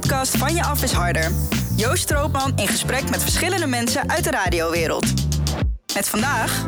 [0.00, 1.32] podcast Van Je Af is Harder.
[1.76, 5.04] Joost Stroopman in gesprek met verschillende mensen uit de radiowereld.
[5.94, 6.66] Met vandaag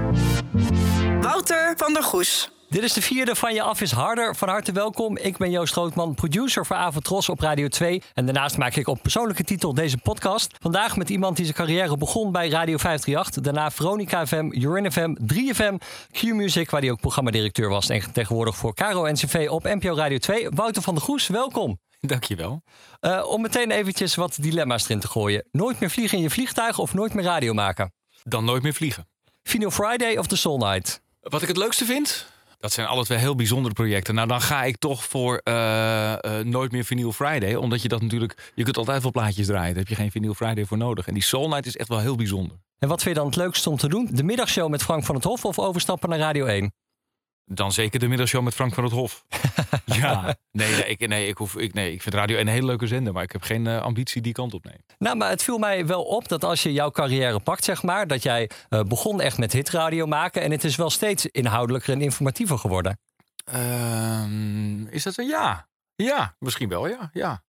[1.20, 2.50] Wouter van der Goes.
[2.68, 4.36] Dit is de vierde van Je Af is Harder.
[4.36, 5.16] Van harte welkom.
[5.16, 8.02] Ik ben Joost Grootman, producer voor Avotros op Radio 2.
[8.14, 10.56] En daarnaast maak ik op persoonlijke titel deze podcast.
[10.60, 13.42] Vandaag met iemand die zijn carrière begon bij Radio 538.
[13.42, 15.74] Daarna Veronica FM, Urin FM, 3FM,
[16.12, 16.70] Q-Music...
[16.70, 17.88] waar hij ook programmadirecteur was.
[17.88, 20.48] En tegenwoordig voor Caro NCV op NPO Radio 2.
[20.50, 21.78] Wouter van der Goes, welkom.
[22.12, 22.62] Dankjewel.
[23.00, 25.44] Uh, om meteen eventjes wat dilemma's erin te gooien.
[25.50, 27.92] Nooit meer vliegen in je vliegtuig of nooit meer radio maken?
[28.22, 29.08] Dan nooit meer vliegen.
[29.42, 31.02] Vinyl Friday of The Soul Night?
[31.20, 32.26] Wat ik het leukste vind?
[32.58, 34.14] Dat zijn alle twee heel bijzondere projecten.
[34.14, 37.54] Nou, dan ga ik toch voor uh, uh, Nooit meer Vinyl Friday.
[37.54, 38.52] Omdat je dat natuurlijk...
[38.54, 39.68] Je kunt altijd wel plaatjes draaien.
[39.68, 41.06] Daar heb je geen Vinyl Friday voor nodig.
[41.06, 42.56] En die Soul Night is echt wel heel bijzonder.
[42.78, 44.08] En wat vind je dan het leukste om te doen?
[44.12, 46.72] De middagshow met Frank van het Hof of overstappen naar Radio 1?
[47.50, 49.24] Dan zeker de middagshow met Frank van het Hof.
[49.84, 52.86] ja, nee, nee, ik, nee, ik, hoef, ik, nee, ik vind Radio een hele leuke
[52.86, 54.84] zender, maar ik heb geen uh, ambitie die kant op nemen.
[54.98, 58.06] Nou, maar het viel mij wel op dat als je jouw carrière pakt, zeg maar,
[58.06, 62.00] dat jij uh, begon echt met hitradio maken en het is wel steeds inhoudelijker en
[62.00, 62.98] informatiever geworden.
[63.54, 65.22] Uh, is dat zo?
[65.22, 65.68] Ja.
[65.94, 67.10] Ja, misschien wel, ja.
[67.12, 67.42] Ja.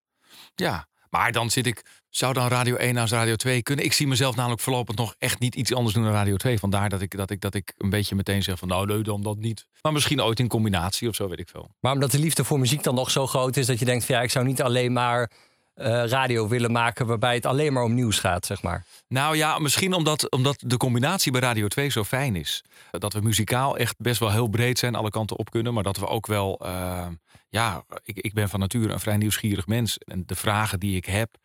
[0.56, 0.88] Ja.
[1.10, 3.86] Maar dan zit ik, zou dan Radio 1 naast Radio 2 kunnen?
[3.86, 6.60] Ik zie mezelf namelijk voorlopig nog echt niet iets anders doen dan Radio 2.
[6.60, 9.22] Vandaar dat ik, dat ik, dat ik een beetje meteen zeg van nou nee, dan
[9.22, 9.66] dat niet.
[9.82, 11.70] Maar misschien ooit in combinatie of zo, weet ik veel.
[11.80, 14.16] Maar omdat de liefde voor muziek dan nog zo groot is dat je denkt van
[14.16, 15.32] ja, ik zou niet alleen maar
[15.76, 18.86] uh, radio willen maken waarbij het alleen maar om nieuws gaat, zeg maar.
[19.08, 22.64] Nou ja, misschien omdat, omdat de combinatie bij Radio 2 zo fijn is.
[22.92, 25.74] Dat we muzikaal echt best wel heel breed zijn, alle kanten op kunnen.
[25.74, 27.08] Maar dat we ook wel, uh,
[27.50, 29.98] ja, ik, ik ben van nature een vrij nieuwsgierig mens.
[29.98, 31.38] En de vragen die ik heb,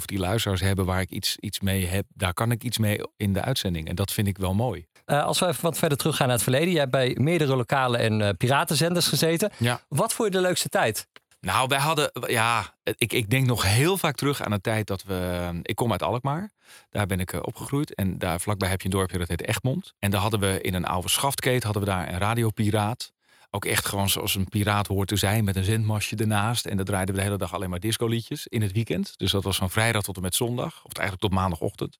[0.00, 3.00] of die luisteraars hebben waar ik iets, iets mee heb, daar kan ik iets mee
[3.16, 3.88] in de uitzending.
[3.88, 4.86] En dat vind ik wel mooi.
[5.06, 6.70] Uh, als we even wat verder teruggaan naar het verleden.
[6.70, 9.50] Jij hebt bij meerdere lokale en uh, piratenzenders gezeten.
[9.56, 9.80] Ja.
[9.88, 11.08] Wat vond je de leukste tijd?
[11.40, 15.02] Nou, wij hadden, ja, ik, ik denk nog heel vaak terug aan de tijd dat
[15.02, 15.48] we.
[15.62, 16.50] Ik kom uit Alkmaar,
[16.90, 17.94] daar ben ik opgegroeid.
[17.94, 19.94] En daar vlakbij heb je een dorpje dat heet Egmond.
[19.98, 23.12] En daar hadden we in een oude schaftkeet hadden we daar een radiopiraat.
[23.50, 26.66] Ook echt gewoon zoals een piraat hoort te zijn, met een zendmasje ernaast.
[26.66, 29.18] En dat draaiden we de hele dag alleen maar discoliedjes in het weekend.
[29.18, 31.98] Dus dat was van vrijdag tot en met zondag, of eigenlijk tot maandagochtend.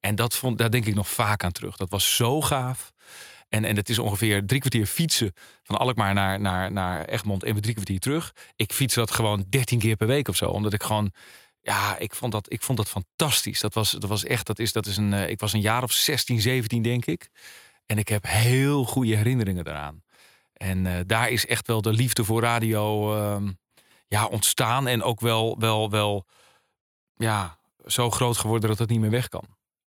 [0.00, 1.76] En dat vond, daar denk ik nog vaak aan terug.
[1.76, 2.92] Dat was zo gaaf.
[3.48, 7.52] En, en het is ongeveer drie kwartier fietsen van Alkmaar naar, naar, naar Egmond en
[7.52, 8.34] weer drie kwartier terug.
[8.56, 10.48] Ik fiets dat gewoon dertien keer per week of zo.
[10.48, 11.12] Omdat ik gewoon,
[11.60, 13.60] ja, ik vond dat, ik vond dat fantastisch.
[13.60, 15.92] Dat was, dat was echt, dat is, dat is een, ik was een jaar of
[15.92, 17.30] 16, 17 denk ik.
[17.86, 20.02] En ik heb heel goede herinneringen daaraan.
[20.62, 23.48] En uh, daar is echt wel de liefde voor radio uh,
[24.08, 24.86] ja, ontstaan.
[24.86, 26.26] En ook wel, wel, wel
[27.16, 29.44] ja, zo groot geworden dat het niet meer weg kan.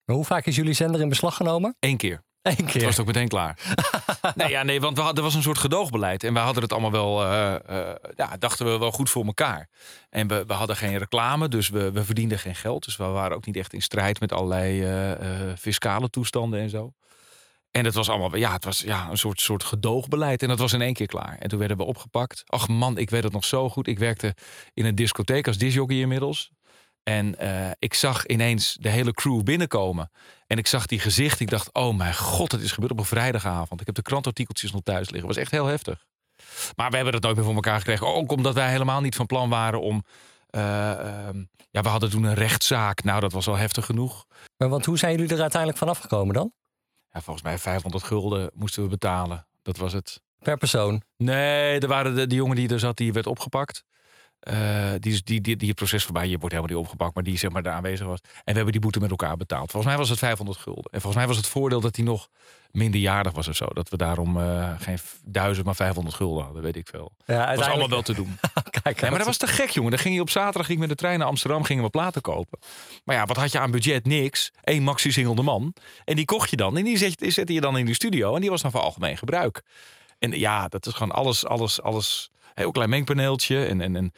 [0.05, 1.75] Maar hoe vaak is jullie zender in beslag genomen?
[1.79, 2.23] Eén keer.
[2.41, 2.73] Eén keer.
[2.73, 3.59] Het was ook meteen klaar.
[4.35, 6.23] nee, ja, nee, want we hadden, er was een soort gedoogbeleid.
[6.23, 9.69] En we hadden het allemaal wel, uh, uh, ja, dachten we wel goed voor elkaar.
[10.09, 12.85] En we, we hadden geen reclame, dus we, we verdienden geen geld.
[12.85, 16.93] Dus we waren ook niet echt in strijd met allerlei fiscale toestanden en zo.
[17.71, 20.41] En het was allemaal, ja, het was ja, een soort, soort gedoogbeleid.
[20.41, 21.37] En dat was in één keer klaar.
[21.39, 22.43] En toen werden we opgepakt.
[22.45, 23.87] Ach man, ik weet het nog zo goed.
[23.87, 24.35] Ik werkte
[24.73, 26.51] in een discotheek als disjockey inmiddels.
[27.03, 30.11] En uh, ik zag ineens de hele crew binnenkomen.
[30.47, 31.39] En ik zag die gezicht.
[31.39, 33.79] Ik dacht, oh mijn god, het is gebeurd op een vrijdagavond.
[33.79, 35.27] Ik heb de krantartikeltjes nog thuis liggen.
[35.27, 36.05] Het was echt heel heftig.
[36.75, 38.07] Maar we hebben het nooit meer voor elkaar gekregen.
[38.07, 40.03] Ook omdat wij helemaal niet van plan waren om...
[40.55, 43.03] Uh, uh, ja, we hadden toen een rechtszaak.
[43.03, 44.25] Nou, dat was wel heftig genoeg.
[44.57, 46.53] Maar want hoe zijn jullie er uiteindelijk vanaf gekomen dan?
[47.11, 49.47] Ja, volgens mij 500 gulden moesten we betalen.
[49.61, 50.21] Dat was het.
[50.39, 51.01] Per persoon?
[51.17, 53.83] Nee, er waren de, de jongen die er zat, die werd opgepakt.
[54.49, 57.37] Uh, die, die, die, die het proces voorbij, je wordt helemaal niet opgepakt, maar die
[57.37, 58.19] zeg maar daar aanwezig was.
[58.23, 59.71] En we hebben die boete met elkaar betaald.
[59.71, 60.91] Volgens mij was het 500 gulden.
[60.91, 62.27] En volgens mij was het voordeel dat hij nog
[62.71, 63.65] minderjarig was of zo.
[63.65, 67.11] Dat we daarom uh, geen duizend, maar 500 gulden hadden, weet ik veel.
[67.25, 67.57] Ja, uiteindelijk...
[67.59, 68.37] was allemaal wel te doen.
[68.81, 69.91] Kijk, nee, maar dat was te gek, jongen.
[69.91, 72.21] Dan ging je op zaterdag ging ik met de trein naar Amsterdam, gingen we platen
[72.21, 72.59] kopen.
[73.03, 74.05] Maar ja, wat had je aan budget?
[74.05, 74.51] Niks.
[74.63, 75.73] Eén maxi single de man.
[76.05, 76.77] En die kocht je dan.
[76.77, 78.35] En die zette, zette je dan in de studio.
[78.35, 79.61] En die was dan voor algemeen gebruik.
[80.19, 83.65] En ja, dat is gewoon alles, alles, alles heel klein mengpaneeltje.
[83.65, 84.13] En, en, en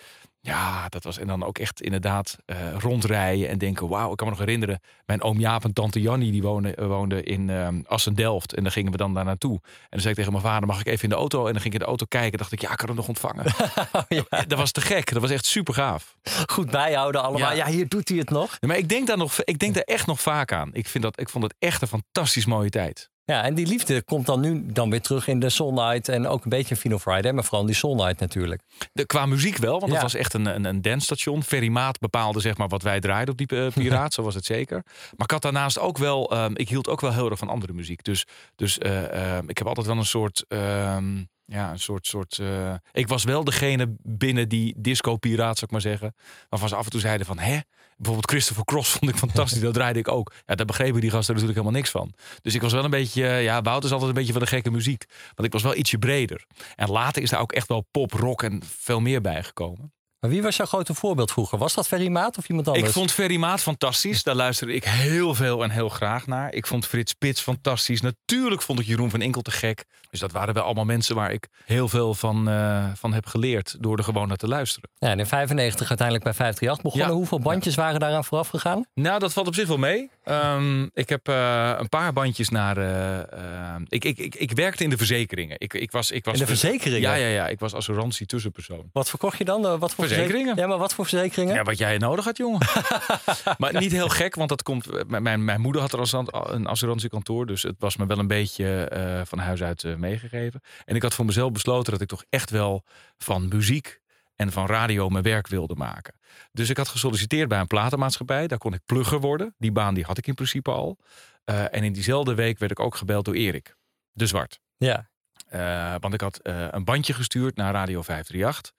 [0.45, 1.17] ja, dat was.
[1.17, 4.79] En dan ook echt inderdaad uh, rondrijden en denken: wauw, ik kan me nog herinneren.
[5.05, 8.53] Mijn oom Jaap en tante Jannie die woonden, woonden in um, Assen-Delft.
[8.53, 9.53] En dan gingen we dan daar naartoe.
[9.63, 11.45] En dan zei ik tegen mijn vader: mag ik even in de auto?
[11.45, 12.37] En dan ging ik in de auto kijken.
[12.37, 13.45] dacht ik: ja, ik kan hem nog ontvangen.
[14.07, 14.43] ja.
[14.47, 15.11] Dat was te gek.
[15.11, 16.15] Dat was echt super gaaf.
[16.45, 17.55] Goed bijhouden allemaal.
[17.55, 18.57] Ja, ja hier doet hij het nog.
[18.59, 20.69] Ja, maar ik denk daar nog, ik denk daar echt nog vaak aan.
[20.73, 23.11] Ik, vind dat, ik vond het echt een fantastisch mooie tijd.
[23.25, 26.27] Ja, en die liefde komt dan nu dan weer terug in de Soul Night en
[26.27, 28.61] ook een beetje in Final Friday, maar vooral in die Soul Night natuurlijk.
[28.93, 29.91] De, qua muziek wel, want ja.
[29.91, 31.43] dat was echt een, een, een dansstation.
[31.43, 34.45] Ferry Maat bepaalde zeg maar wat wij draaiden op die uh, Piraat, zo was het
[34.45, 34.83] zeker.
[34.85, 37.73] Maar ik had daarnaast ook wel, um, ik hield ook wel heel erg van andere
[37.73, 38.03] muziek.
[38.03, 38.25] Dus,
[38.55, 42.07] dus uh, uh, ik heb altijd wel een soort, um, Ja, een soort.
[42.07, 46.15] soort eh, ik was wel degene binnen die disco-piraat, zou ik maar zeggen.
[46.49, 47.59] Waarvan ze af en toe zeiden van hè.
[47.97, 49.59] Bijvoorbeeld Christopher Cross vond ik fantastisch.
[49.61, 50.31] dat draaide ik ook.
[50.45, 52.13] Ja, daar begrepen die gasten natuurlijk helemaal niks van.
[52.41, 53.27] Dus ik was wel een beetje.
[53.27, 55.05] eh, Ja, Wout is altijd een beetje van de gekke muziek.
[55.35, 56.45] Want ik was wel ietsje breder.
[56.75, 59.93] En later is daar ook echt wel pop, rock en veel meer bij gekomen.
[60.23, 61.57] Maar wie was jouw grote voorbeeld vroeger?
[61.57, 62.87] Was dat Ferry Maat of iemand anders?
[62.87, 64.23] Ik vond Ferry Maat fantastisch.
[64.23, 66.53] Daar luisterde ik heel veel en heel graag naar.
[66.53, 68.01] Ik vond Frits Spits fantastisch.
[68.01, 69.85] Natuurlijk vond ik Jeroen van Inkel te gek.
[70.09, 73.75] Dus dat waren wel allemaal mensen waar ik heel veel van, eh, van heb geleerd.
[73.79, 74.89] Door er gewoon naar te luisteren.
[74.97, 77.07] Ja, en in 95 uiteindelijk bij 538 begonnen.
[77.07, 77.13] Ja.
[77.15, 78.85] Hoeveel bandjes waren daaraan vooraf gegaan?
[78.93, 80.09] Nou, dat valt op zich wel mee.
[80.23, 82.77] Ehm, ik heb eh, een paar bandjes naar.
[82.77, 85.55] eh, ik, ik, ik, ik werkte in de verzekeringen.
[85.59, 87.01] Ik, ik was, ik was In de verzekeringen?
[87.01, 87.47] Ja, ja, ja.
[87.47, 88.89] Ik was assurantie tussenpersoon.
[88.91, 89.61] Wat verkocht je dan?
[89.79, 90.47] Wat voor Verzekeringen.
[90.47, 91.55] verzek- Ja, maar wat voor verzekeringen?
[91.55, 92.59] Ja, wat jij nodig had, jongen.
[93.57, 95.07] maar niet heel gek, want dat komt.
[95.09, 97.45] m- Mijn, mijn moeder had er als een assurantiekantoor.
[97.45, 100.61] Dus het was me wel een beetje eh, van huis uit eh, meegegeven.
[100.85, 102.83] En ik had voor mezelf besloten dat ik toch echt wel
[103.17, 104.01] van muziek
[104.35, 106.13] en van radio mijn werk wilde maken.
[106.51, 108.47] Dus ik had gesolliciteerd bij een platenmaatschappij.
[108.47, 109.55] Daar kon ik plugger worden.
[109.57, 110.97] Die baan die had ik in principe al.
[111.45, 113.75] Eh, en in diezelfde week werd ik ook gebeld door Erik
[114.11, 114.59] de Zwart.
[114.77, 115.09] Ja.
[115.47, 118.71] Eh, want ik had eh, een bandje gestuurd naar Radio 538.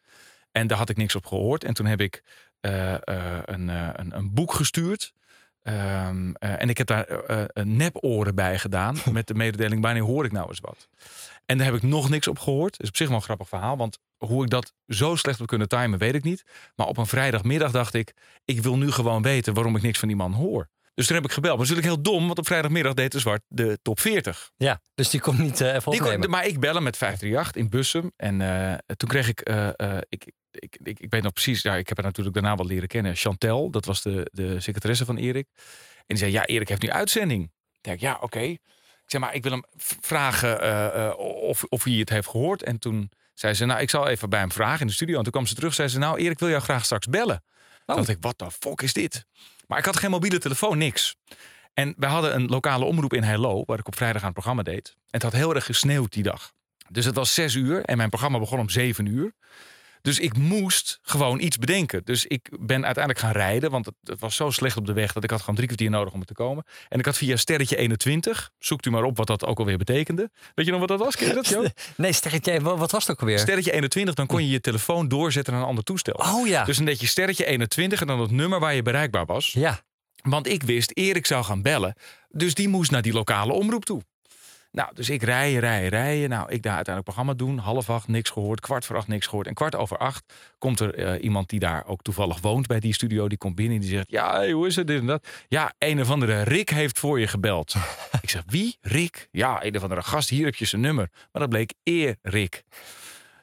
[0.54, 1.64] En daar had ik niks op gehoord.
[1.64, 2.22] En toen heb ik
[2.60, 2.98] eh, eh,
[3.44, 5.12] een, eh, een, een boek gestuurd.
[5.62, 7.04] Ehm, eh, en ik heb daar
[7.52, 8.96] een neporen bij gedaan.
[9.12, 10.88] met de mededeling: wanneer hoor ik nou eens wat?
[11.46, 12.70] En daar heb ik nog niks op gehoord.
[12.72, 13.76] Dat is op zich wel een grappig verhaal.
[13.76, 16.44] Want hoe ik dat zo slecht heb kunnen timen, weet ik niet.
[16.76, 18.12] Maar op een vrijdagmiddag dacht ik:
[18.44, 20.68] ik wil nu gewoon weten waarom ik niks van die man hoor.
[20.94, 21.58] Dus toen heb ik gebeld.
[21.58, 24.50] Maar natuurlijk heel dom, want op vrijdagmiddag deed de Zwart de top 40.
[24.56, 26.30] ja, dus die kon niet even kon- opnemen.
[26.30, 28.12] maar ik bellen met 538 in Bussum.
[28.16, 28.36] En
[28.96, 29.40] toen kreeg ik,
[30.08, 32.88] ik, ik, ik, ik weet nog precies, ja, ik heb haar natuurlijk daarna wel leren
[32.88, 33.16] kennen.
[33.16, 35.46] Chantel, dat was de, de secretaresse van Erik.
[35.96, 37.42] En die zei, ja, Erik heeft nu uitzending.
[37.72, 38.40] Ik denk, ja, oké.
[38.40, 39.64] Ik zei, maar ik wil hem
[40.00, 42.62] vragen eh, eh, of, of hij het heeft gehoord.
[42.62, 45.16] En toen zei ze, nou, ik zal even bij hem vragen in de studio.
[45.16, 47.44] En toen kwam ze terug, zei ze, nou, Erik wil jou graag straks bellen.
[47.86, 49.24] Toen dacht ik, wat de fuck is dit?
[49.66, 51.16] Maar ik had geen mobiele telefoon, niks.
[51.74, 54.62] En wij hadden een lokale omroep in Hello, waar ik op vrijdag aan het programma
[54.62, 54.88] deed.
[54.88, 56.52] En het had heel erg gesneeuwd die dag.
[56.88, 59.32] Dus het was zes uur en mijn programma begon om zeven uur.
[60.04, 62.00] Dus ik moest gewoon iets bedenken.
[62.04, 65.12] Dus ik ben uiteindelijk gaan rijden, want het, het was zo slecht op de weg
[65.12, 66.64] dat ik had gewoon drie kwartier nodig om er te komen.
[66.88, 70.30] En ik had via sterretje 21, zoekt u maar op wat dat ook alweer betekende.
[70.54, 71.16] Weet je nog wat dat was?
[71.16, 71.46] Ken je dat?
[71.96, 73.38] Nee, sterretje, wa- wat was het ook alweer?
[73.38, 76.14] Sterretje 21, dan kon je je telefoon doorzetten naar een ander toestel.
[76.14, 76.64] Oh ja.
[76.64, 79.52] Dus een beetje sterretje 21 en dan het nummer waar je bereikbaar was.
[79.52, 79.80] Ja.
[80.22, 81.96] Want ik wist, Erik zou gaan bellen.
[82.28, 84.02] Dus die moest naar die lokale omroep toe.
[84.74, 86.28] Nou, dus ik rijden, rijden, rijden.
[86.28, 87.58] Nou, ik daar uiteindelijk programma doen.
[87.58, 88.60] Half acht, niks gehoord.
[88.60, 89.46] Kwart voor acht, niks gehoord.
[89.46, 92.94] En kwart over acht komt er eh, iemand die daar ook toevallig woont bij die
[92.94, 93.28] studio.
[93.28, 95.26] Die komt binnen en die zegt, ja, hey, hoe is het, dit en dat.
[95.48, 97.74] Ja, een of andere Rick heeft voor je gebeld.
[98.22, 98.76] ik zeg, wie?
[98.80, 99.28] Rick?
[99.30, 100.28] Ja, een of andere gast.
[100.28, 101.08] Hier heb je zijn nummer.
[101.32, 102.62] Maar dat bleek Erik.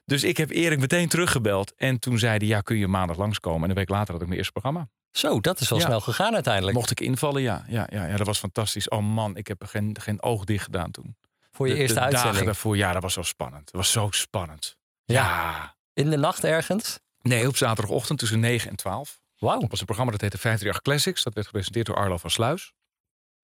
[0.06, 1.74] Dus ik heb Erik meteen teruggebeld.
[1.76, 3.64] En toen zei hij, ja, kun je maandag langskomen.
[3.64, 4.88] En een week later had ik mijn eerste programma.
[5.12, 5.86] Zo, dat is wel Ja.
[5.86, 6.76] snel gegaan uiteindelijk.
[6.78, 7.66] Mocht ik invallen, ja.
[7.68, 8.90] Ja, ja, ja dat was fantastisch.
[8.90, 11.16] Oh man, ik heb er geen, geen oog dicht gedaan toen.
[11.52, 12.46] Voor je De- eerste de dagen uitzending.
[12.46, 13.66] daarvoor, ja, dat was zo spannend.
[13.66, 14.78] Het was zo spannend.
[15.04, 15.14] Ja.
[15.24, 15.76] Ja.
[15.94, 17.00] In de nacht ergens.
[17.22, 19.20] Nee, op zaterdagochtend tussen 9 en 12.
[19.38, 19.60] Wauw.
[19.60, 21.24] Dat was een programma dat heette 538 Classics.
[21.24, 22.74] Dat werd gepresenteerd door Arlo van Sluis.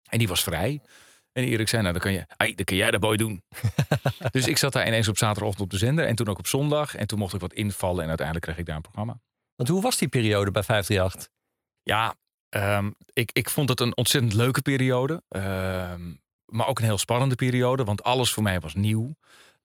[0.09, 0.81] En die was vrij.
[1.31, 3.43] En Erik zei, nou, dan kan, je, hey, dan kan jij dat boy doen.
[4.31, 6.05] dus ik zat daar ineens op zaterdagochtend op de zender.
[6.05, 6.95] En toen ook op zondag.
[6.95, 8.01] En toen mocht ik wat invallen.
[8.01, 9.19] En uiteindelijk kreeg ik daar een programma.
[9.55, 11.31] Want hoe was die periode bij 538?
[11.83, 12.15] Ja,
[12.49, 15.23] ehm, ik, ik vond het een ontzettend leuke periode.
[15.29, 16.13] Ehm,
[16.53, 17.83] maar ook een heel spannende periode.
[17.83, 19.15] Want alles voor mij was nieuw.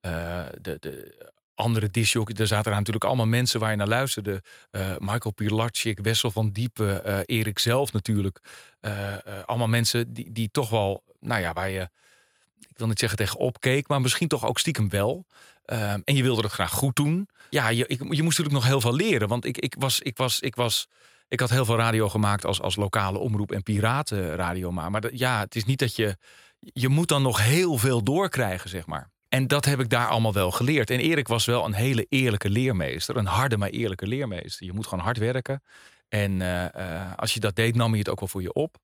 [0.00, 4.42] Eh, de, de andere discjockeys, er zaten daar natuurlijk allemaal mensen waar je naar luisterde.
[4.70, 8.40] Eh, Michael Pilarczyk, Wessel van Diepen, eh, Erik zelf natuurlijk.
[9.46, 11.88] Allemaal mensen die, die toch wel, nou ja, waar je,
[12.68, 15.26] ik wil niet zeggen tegenop keek, maar misschien toch ook stiekem wel.
[15.64, 17.28] Ehm, en je wilde het graag goed doen.
[17.50, 19.28] Ja, je, je moest natuurlijk nog heel veel leren.
[19.28, 20.88] Want ik, ik was, ik was, ik was,
[21.28, 24.72] ik had heel veel radio gemaakt als, als lokale omroep en piratenradio.
[24.72, 26.16] Maar, maar ja, het is niet dat je,
[26.60, 29.10] je moet dan nog heel veel doorkrijgen, zeg maar.
[29.28, 30.90] En dat heb ik daar allemaal wel geleerd.
[30.90, 33.16] En Erik was wel een hele eerlijke leermeester.
[33.16, 34.66] Een harde, maar eerlijke leermeester.
[34.66, 35.62] Je moet gewoon hard werken.
[36.08, 38.76] En eh, eh, als je dat deed, nam hij het ook wel voor je op.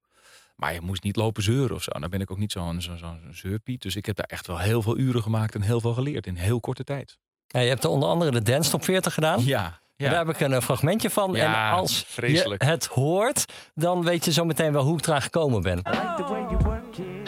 [0.56, 1.90] Maar je moest niet lopen zeuren of zo.
[1.90, 3.82] Dan ben ik ook niet zo'n zo, zo zeurpiet.
[3.82, 6.36] Dus ik heb daar echt wel heel veel uren gemaakt en heel veel geleerd in
[6.36, 7.18] heel korte tijd.
[7.46, 9.44] Ja, je hebt er onder andere de Dance Top 40 gedaan.
[9.44, 10.10] Ja, ja.
[10.10, 11.32] Daar heb ik een eh, fragmentje van.
[11.32, 12.62] Ja, en als vreselijk.
[12.62, 15.78] je het hoort, dan weet je zo meteen wel hoe ik eraan gekomen ben.
[15.78, 15.84] It.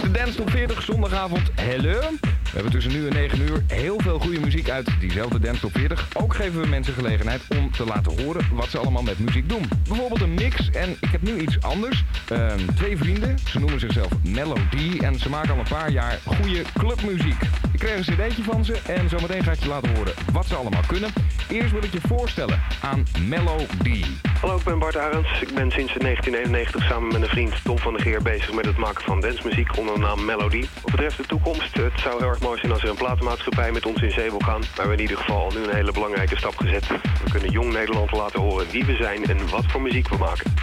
[0.02, 1.50] de Dance Top 40 zondagavond.
[1.54, 2.00] Hello.
[2.46, 5.70] We hebben tussen nu en 9 uur heel veel goede muziek uit diezelfde Dance Top
[5.72, 6.08] 40.
[6.14, 9.68] Ook geven we mensen gelegenheid om te laten horen wat ze allemaal met muziek doen.
[9.88, 12.04] Bijvoorbeeld een mix en ik heb nu iets anders.
[12.28, 16.62] Ehm, twee vrienden, ze noemen zichzelf Melody en ze maken al een paar jaar goede
[16.78, 17.42] clubmuziek.
[17.72, 20.54] Ik kreeg een cd'tje van ze en zometeen ga ik je laten horen wat ze
[20.54, 21.10] allemaal kunnen.
[21.50, 24.04] Eerst wil ik je voorstellen aan Melody.
[24.40, 25.40] Hallo, ik ben Bart Arends.
[25.40, 28.76] Ik ben sinds 1991 samen met een vriend Tom van der Geer bezig met het
[28.76, 30.64] maken van dancemuziek onder de naam Melody.
[30.82, 33.86] Wat betreft de toekomst, het zou heel erg mooi zijn als er een platenmaatschappij met
[33.86, 34.60] ons in zee wil gaan.
[34.60, 36.86] Maar we hebben in ieder geval al nu een hele belangrijke stap gezet.
[36.88, 40.54] We kunnen jong Nederland laten horen wie we zijn en wat voor muziek we maken.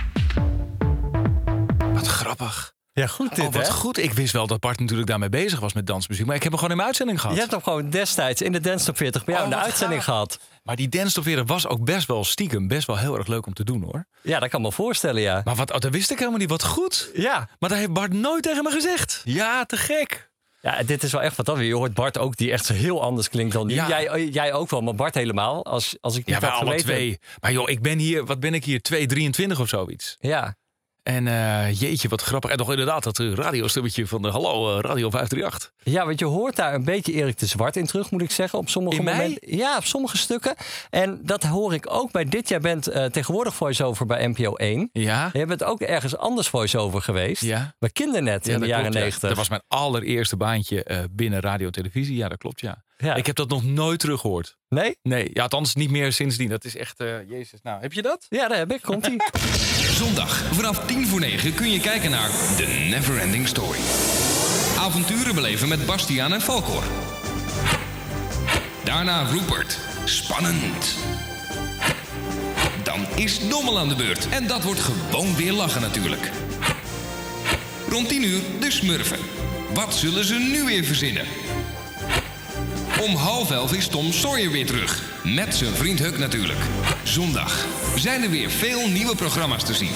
[1.94, 2.74] Wat grappig.
[2.94, 3.74] Ja, goed dit, oh, wat hè?
[3.74, 3.98] goed.
[3.98, 6.26] Ik wist wel dat Bart natuurlijk daarmee bezig was met dansmuziek.
[6.26, 7.36] Maar ik heb hem gewoon in mijn uitzending gehad.
[7.36, 9.66] Je hebt hem gewoon destijds in de Dance Top 40 bij jou Oh, in de
[9.66, 10.14] uitzending gaaf.
[10.14, 10.40] gehad.
[10.64, 13.46] Maar die dance top 40 was ook best wel stiekem best wel heel erg leuk
[13.46, 14.06] om te doen hoor.
[14.22, 15.42] Ja, dat kan me voorstellen, ja.
[15.44, 16.50] Maar wat, oh, dat wist ik helemaal niet.
[16.50, 17.10] Wat goed.
[17.14, 17.50] Ja.
[17.60, 19.22] Maar dat heeft Bart nooit tegen me gezegd.
[19.24, 20.32] Ja, te gek.
[20.64, 21.68] Ja, dit is wel echt wat dan weer.
[21.68, 23.74] Je hoort Bart ook, die echt zo heel anders klinkt dan nu.
[23.74, 23.88] Ja.
[23.88, 25.66] Jij, jij ook wel, maar Bart helemaal.
[25.66, 27.20] Als, als ik niet Ja, wij alle twee.
[27.42, 28.82] Maar joh, ik ben hier, wat ben ik hier?
[29.54, 30.18] 2,23 of zoiets.
[30.20, 30.56] Ja.
[31.04, 32.52] En eh, jeetje, wat grappig.
[32.52, 35.72] En nog inderdaad dat radiostummetje van de Hallo eh, Radio 538.
[35.84, 38.60] ja, want je hoort daar een beetje Erik de Zwart in terug, moet ik zeggen.
[38.60, 39.14] Op sommige In mij?
[39.14, 39.58] momenten.
[39.58, 40.56] Ja, op sommige stukken.
[40.90, 42.50] En dat hoor ik ook bij dit.
[42.50, 44.90] Jij bent eh, tegenwoordig voice-over bij NPO 1.
[44.94, 45.30] Ja.
[45.34, 47.42] Je bent ook ergens anders voice-over geweest.
[47.42, 47.76] Ja.
[47.80, 49.00] Bij Kindernet in de jaren klopt, ja.
[49.02, 49.30] 90.
[49.30, 52.16] Dat was mijn allereerste baantje binnen radio televisie.
[52.16, 52.84] Ja, dat klopt, ja.
[52.98, 53.16] Ja.
[53.16, 54.58] Ik heb dat nog nooit teruggehoord.
[54.70, 54.98] Nee?
[55.02, 56.50] Nee, ja, althans niet meer sindsdien.
[56.50, 57.60] Dat is echt, jezus.
[57.62, 58.26] Nou, heb je dat?
[58.30, 58.82] Ja, daar heb ik.
[58.82, 59.18] Komt-ie.
[60.04, 63.80] Zondag vanaf 10 voor 9 kun je kijken naar The Neverending Story.
[64.80, 66.84] Avonturen beleven met Bastiaan en Valkor.
[68.84, 69.80] Daarna Rupert.
[70.06, 70.96] Spannend.
[72.84, 74.30] Dan is Dommel aan de beurt.
[74.30, 76.32] En dat wordt gewoon weer lachen natuurlijk.
[77.90, 79.20] Rond 10 uur de Smurfen.
[79.74, 81.26] Wat zullen ze nu weer verzinnen?
[83.02, 85.02] Om half elf is Tom Sawyer weer terug.
[85.24, 86.60] Met zijn vriend Huck natuurlijk.
[87.04, 89.92] Zondag zijn er weer veel nieuwe programma's te zien.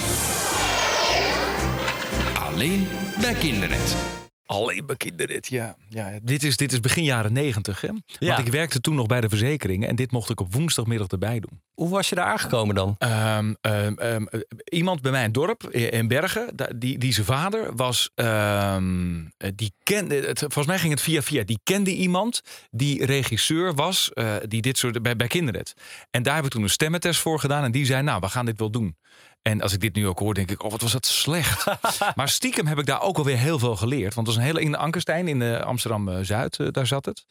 [2.34, 2.88] Alleen
[3.22, 3.96] bij Kindernet.
[4.48, 5.76] Alleen bij Kindernet, ja.
[5.90, 7.88] ja dit, is, dit is begin jaren negentig, hè?
[7.88, 8.36] Ja.
[8.36, 9.90] Want ik werkte toen nog bij de verzekeringen.
[9.90, 11.62] En dit mocht ik op woensdagmiddag erbij doen.
[11.74, 12.96] Hoe was je daar aangekomen dan?
[12.98, 14.40] Ehm, ehm, ehm, eh,
[14.70, 19.52] iemand bij mij in het dorp, in Bergen, die, die zijn vader was, ehm, eh,
[19.56, 24.14] die kende, het, volgens mij ging het via via, die kende iemand die regisseur was,
[24.14, 25.30] eh, die dit soort, bij, bij.
[26.12, 28.46] En daar heb ik toen een stemmentest voor gedaan en die zei, nou, we gaan
[28.46, 28.96] dit wel doen.
[29.48, 31.66] En als ik dit nu ook hoor, denk ik, oh, wat was dat slecht.
[32.16, 34.14] maar stiekem heb ik daar ook alweer heel veel geleerd.
[34.14, 37.26] Want dat was een hele in de Ankerstein in eh, Amsterdam-Zuid, eh, daar zat het.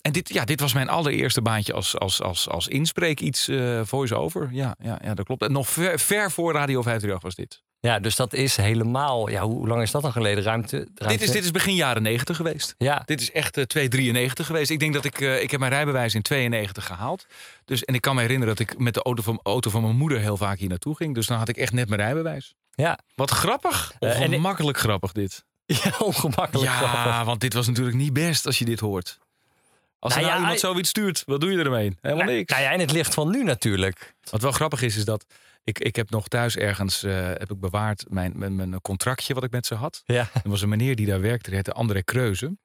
[0.00, 3.80] En dit, ja, dit was mijn allereerste baantje als, als, als, als inspreek iets eh
[3.84, 4.48] voice-over.
[4.52, 5.42] Ja, ja, ja, dat klopt.
[5.42, 7.65] En nog ver, ver voor Radio 538 was dit.
[7.80, 9.28] Ja, dus dat is helemaal...
[9.30, 10.44] Ja, hoe lang is dat dan geleden?
[10.44, 10.76] Ruimte?
[10.76, 11.06] ruimte?
[11.06, 12.74] Dit is, dit is begin jaren 90 geweest.
[12.78, 14.70] Ja, Dit is echt eh 293 geweest.
[14.70, 17.26] Ik denk dat ik, eh, ik heb mijn rijbewijs in 92 gehaald.
[17.64, 19.96] Dus, en ik kan me herinneren dat ik met de auto van, auto van mijn
[19.96, 21.14] moeder heel vaak hier naartoe ging.
[21.14, 22.54] Dus dan had ik echt net mijn rijbewijs.
[22.74, 22.98] ja.
[23.14, 23.92] Wat grappig.
[23.98, 25.44] Eh, en ik- Makkelijk grappig dit.
[25.66, 26.70] ja ongemakkelijk.
[26.70, 27.24] Ja, grappig.
[27.24, 29.18] want dit was natuurlijk niet best als je dit hoort.
[29.98, 31.96] Als er Nou nou ja, iemand zoiets stuurt, wat doe je ermee?
[32.00, 32.52] Helemaal Nou, niks.
[32.52, 34.14] nou ja, in het licht van nu natuurlijk.
[34.30, 35.24] Wat wel grappig is, is dat
[35.66, 39.44] ik, ik heb nog thuis ergens eh, heb ik bewaard mijn, mijn, mijn contractje wat
[39.44, 40.02] ik met ze had.
[40.04, 40.28] Ja.
[40.44, 42.60] Er was een meneer die daar werkte, die heette André Kreuzen.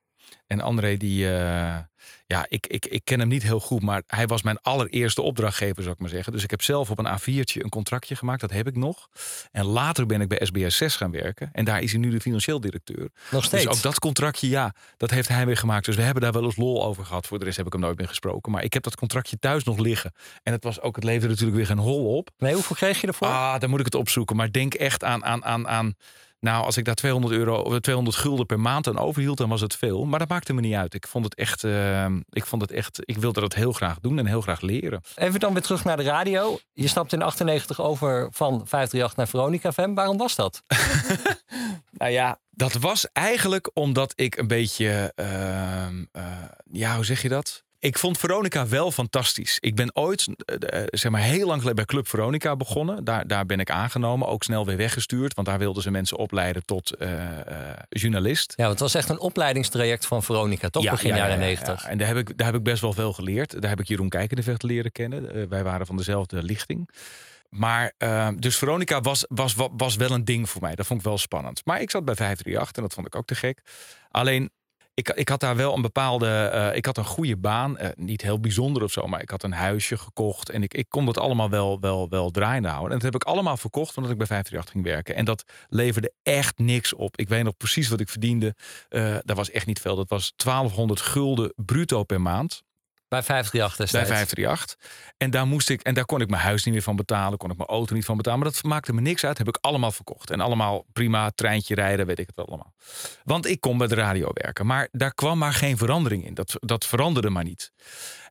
[0.47, 1.77] En André, die, eh,
[2.25, 5.81] ja, ik, ik, ik ken hem niet heel goed, maar hij was mijn allereerste opdrachtgever,
[5.81, 6.33] zou ik maar zeggen.
[6.33, 9.09] Dus ik heb zelf op een A4'tje een contractje gemaakt, dat heb ik nog.
[9.51, 11.50] En later ben ik bij SBS 6 gaan werken.
[11.51, 13.09] En daar is hij nu de financieel directeur.
[13.31, 13.63] Nog steeds.
[13.65, 15.85] Dus ook dat contractje, ja, dat heeft hij weer gemaakt.
[15.85, 17.27] Dus we hebben daar wel eens lol over gehad.
[17.27, 18.51] Voor de rest heb ik hem nooit meer gesproken.
[18.51, 20.13] Maar ik heb dat contractje thuis nog liggen.
[20.43, 22.29] En het was ook, het leverde natuurlijk weer geen hol op.
[22.38, 23.27] Nee, hoeveel kreeg je ervoor?
[23.27, 24.35] Ah, dan moet ik het opzoeken.
[24.35, 25.95] Maar denk echt aan, aan, aan, aan
[26.41, 29.62] nou, als ik daar 200 euro, of 200 gulden per maand aan overhield, dan was
[29.62, 30.05] het veel.
[30.05, 30.93] Maar dat maakte me niet uit.
[30.93, 34.19] Ik vond het echt, eh, ik vond het echt, ik wilde dat heel graag doen
[34.19, 35.01] en heel graag leren.
[35.15, 36.60] Even dan weer terug naar de radio.
[36.74, 39.93] Je stapt in 98 over van 538 naar Veronica FM.
[39.93, 40.63] Waarom was dat?
[41.91, 46.24] Nou ja, dat was eigenlijk omdat ik een beetje, ehm, eh,
[46.71, 47.63] ja, hoe zeg je dat?
[47.81, 49.57] Ik vond Veronica wel fantastisch.
[49.59, 53.03] Ik ben ooit, eh, eh, zeg maar, heel lang geleden bij Club Veronica begonnen.
[53.03, 55.33] Daar, daar ben ik aangenomen, ook snel weer weggestuurd.
[55.33, 57.19] Want daar wilden ze mensen opleiden tot eh,
[57.89, 58.53] journalist.
[58.55, 60.83] Ja, het was echt een opleidingstraject van Veronica, toch?
[60.91, 61.83] Begin jaren 90.
[61.83, 61.89] ja.
[61.89, 63.61] En daar heb, ik, daar heb ik best wel veel geleerd.
[63.61, 65.50] Daar heb ik Jeroen Kijkendevecht leren kennen.
[65.50, 66.89] Wij waren van dezelfde lichting.
[67.50, 70.75] Maar eh, dus Veronica was, was, wa- was wel een ding voor mij.
[70.75, 71.61] Dat vond ik wel spannend.
[71.65, 73.61] Maar ik zat bij 538 en dat vond ik ook te gek.
[74.11, 74.50] Alleen,
[74.93, 76.27] ik, ik had daar wel een bepaalde.
[76.27, 77.77] eh, ik had een goede baan.
[77.77, 80.50] eh, niet heel bijzonder of zo, maar ik had een huisje gekocht.
[80.50, 82.91] En ik, ik kon dat allemaal wel, wel, wel draaiende houden.
[82.91, 85.15] En dat heb ik allemaal verkocht omdat ik bij 538 ging werken.
[85.15, 87.17] En dat leverde echt niks op.
[87.17, 88.55] Ik weet nog precies wat ik verdiende.
[88.89, 89.95] Eh dat was echt niet veel.
[89.95, 92.63] Dat was 1200 gulden bruto per maand.
[93.12, 94.10] Bij 538 Bij destijds.
[94.10, 95.13] 538.
[95.18, 97.51] En daar moest ik, en daar kon ik mijn huis niet meer van betalen, kon
[97.51, 98.39] ik mijn auto niet van betalen.
[98.39, 99.38] Maar dat maakte me niks uit.
[99.38, 100.30] Heb ik allemaal verkocht.
[100.30, 102.74] En allemaal prima, treintje rijden, weet ik het allemaal.
[103.24, 104.65] Want ik kon bij de radio werken.
[104.65, 106.34] Maar daar kwam maar geen verandering in.
[106.34, 107.72] Dat, dat veranderde maar niet.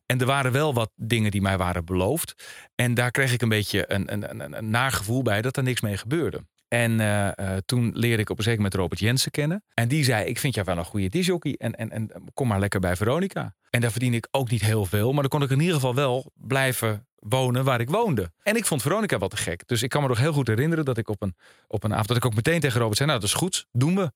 [0.05, 2.33] En er waren wel wat dingen die mij waren beloofd.
[2.75, 5.63] En daar kreeg ik een beetje een, een, een, een naar gevoel bij dat er
[5.63, 6.45] niks mee gebeurde.
[6.73, 9.63] En eh, eh, toen leerde ik op een zeker moment Robert Jensen kennen.
[9.73, 11.55] En die zei, ik vind jou wel een goede disjockey.
[11.57, 13.55] En, en, en kom maar lekker bij Veronica.
[13.69, 15.11] En daar verdien ik ook niet heel veel.
[15.11, 18.31] Maar dan kon ik in ieder geval wel blijven wonen waar ik woonde.
[18.43, 19.67] En ik vond Veronica wat te gek.
[19.67, 21.35] Dus ik kan me nog heel goed herinneren dat ik op een,
[21.67, 22.07] op een avond...
[22.07, 24.11] dat ik ook meteen tegen Robert zei, nou dat is goed, doen we.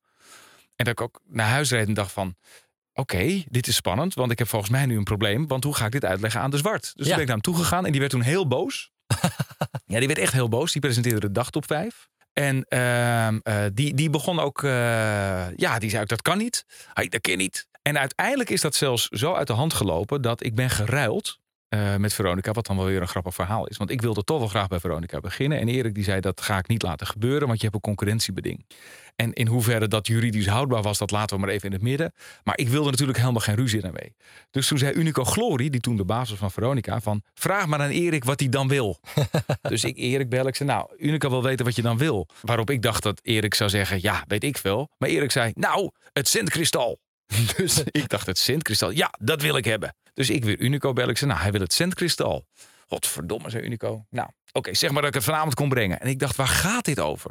[0.76, 2.34] En dat ik ook naar huis reed en dacht van...
[2.94, 5.46] Oké, dit is spannend, want ik heb volgens mij nu een probleem.
[5.46, 6.82] Want hoe ga ik dit uitleggen aan de zwart?
[6.82, 7.02] Dus Ja.
[7.02, 8.90] toen ben ik naar hem toegegaan en die werd toen heel boos.
[9.86, 10.72] ja, die werd echt heel boos.
[10.72, 12.08] Die presenteerde de dag top 5.
[12.38, 14.70] En ehm, eh, die, die begon ook, eh,
[15.56, 16.64] ja, die zei ook dat kan niet.
[16.92, 17.66] Hey, dat kan niet.
[17.82, 21.38] En uiteindelijk is dat zelfs zo uit de hand gelopen dat ik ben geruild
[21.68, 23.76] eh, met Veronica, wat dan wel weer een grappig verhaal is.
[23.76, 25.58] Want ik wilde toch wel graag bij Veronica beginnen.
[25.58, 28.64] En Erik die zei dat ga ik niet laten gebeuren, want je hebt een concurrentiebeding.
[29.16, 32.12] En in hoeverre dat juridisch houdbaar was, dat laten we maar even in het midden.
[32.44, 34.14] Maar ik wilde natuurlijk helemaal geen ruzie daarmee.
[34.50, 37.80] Dus toen zei Unico Glory, die toen de baas was van Veronica, van vraag maar
[37.80, 39.00] aan Erik wat hij dan wil.
[39.62, 42.28] dus ik Erik bel, ik zei nou, Unico wil weten wat je dan wil.
[42.40, 44.90] Waarop ik dacht dat Erik zou zeggen, ja, weet ik veel.
[44.98, 46.98] Maar Erik zei, nou, het Sintkristal.
[47.56, 49.94] dus ik dacht, het Sintkristal, ja, dat wil ik hebben.
[50.14, 51.10] Dus ik weer Unico bellen.
[51.10, 52.46] Ik zei, nou, hij wil het Sintkristal.
[52.86, 54.06] Godverdomme, zei Unico.
[54.10, 56.00] Nou, oké, zeg maar dat ik het vanavond kon brengen.
[56.00, 57.30] En ik dacht, waar gaat dit over?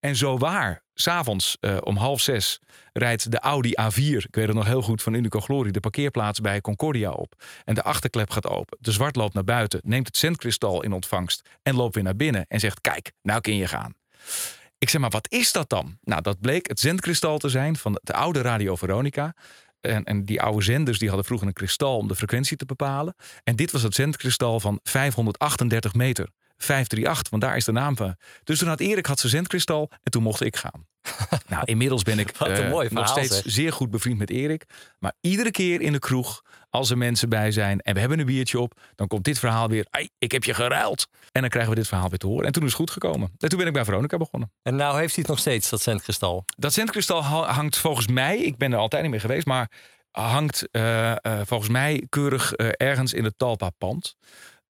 [0.00, 2.60] En zo waar, s'avonds uh, om half zes
[2.92, 6.40] rijdt de Audi A4, ik weet het nog heel goed van Unico Glory, de parkeerplaats
[6.40, 7.44] bij Concordia op.
[7.64, 8.78] En de achterklep gaat open.
[8.80, 12.44] De zwart loopt naar buiten, neemt het centkristal in ontvangst en loopt weer naar binnen
[12.48, 13.94] en zegt: Kijk, nou kun je gaan.
[14.82, 15.98] Ik zeg maar, wat is dat dan?
[16.00, 19.34] Nou, dat bleek het zendkristal te zijn van de oude Radio Veronica.
[19.80, 23.14] En, en, die oude zenders die hadden vroeger een kristal om de frequentie te bepalen.
[23.44, 26.28] En dit was het zendkristal van 538 meter.
[26.56, 28.16] 538, want daar is de naam van.
[28.44, 30.86] Dus toen had Erik had zijn zendkristal en toen mocht ik gaan.
[31.48, 33.42] nou, inmiddels ben ik uh, mooi nog steeds zeg.
[33.46, 34.64] zeer goed bevriend met Erik.
[34.98, 36.42] Maar iedere keer in de kroeg,
[36.72, 39.68] als er mensen bij zijn en we hebben een biertje op, dan komt dit verhaal
[39.68, 39.86] weer.
[40.18, 41.06] Ik heb je geruild.
[41.32, 42.46] En dan krijgen we dit verhaal weer te horen.
[42.46, 43.32] En toen is het goed gekomen.
[43.38, 44.52] En toen ben ik bij Veronica begonnen.
[44.62, 46.44] En nou heeft hij het nog steeds, dat centkristal.
[46.56, 49.70] Dat centkristal ha- hangt volgens mij, ik ben er altijd niet meer geweest, maar
[50.10, 54.16] hangt uh, uh, volgens mij keurig uh, ergens in het Talpa-pand.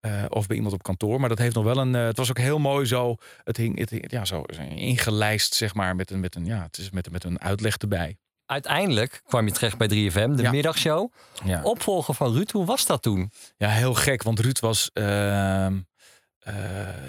[0.06, 1.20] Uh, of bij iemand op kantoor.
[1.20, 1.94] Maar dat heeft nog wel een.
[1.94, 3.16] Uh, het was ook heel mooi zo.
[3.44, 4.42] Het hing, het hing ja, zo
[4.74, 5.96] ingelijst, zeg maar.
[5.96, 8.16] Met een, met een, ja, het is met, met een uitleg erbij.
[8.52, 10.50] Uiteindelijk kwam je terecht bij 3FM, de Ja.
[10.50, 11.12] middagshow.
[11.44, 11.62] Ja.
[11.62, 13.30] Opvolger van Ruud, hoe was dat toen?
[13.56, 14.22] ja, heel gek.
[14.22, 14.90] Want Ruud was.
[14.94, 15.66] Uh,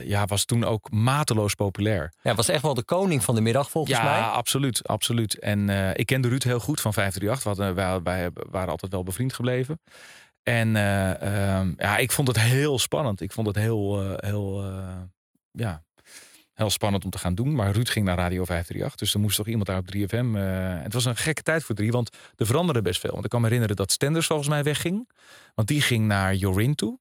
[0.04, 2.14] ja, was toen ook mateloos populair.
[2.22, 4.20] Ja, was echt wel de koning van de middag volgens ja, mij.
[4.20, 5.40] absoluut, absoluut.
[5.40, 7.44] En uh, ik kende Ruud heel goed van 538.
[7.44, 9.82] We hadden, wij, wij waren altijd wel bevriend gebleven.
[10.44, 13.22] En uh, uh, ja, ik vond het heel spannend.
[13.22, 14.64] Ik vond het heel, heel,
[15.52, 15.84] ja,
[16.54, 17.56] heel spannend om te gaan doen.
[17.56, 18.96] Maar Ruud ging naar Radio 538.
[18.96, 20.32] Dus er moest toch iemand daar op 3FM.
[20.84, 23.12] het was een gekke tijd voor 3, want er veranderde best veel.
[23.12, 25.10] Want ik kan me herinneren dat Stenders volgens mij wegging.
[25.56, 27.00] Want die ging naar Jorin toe.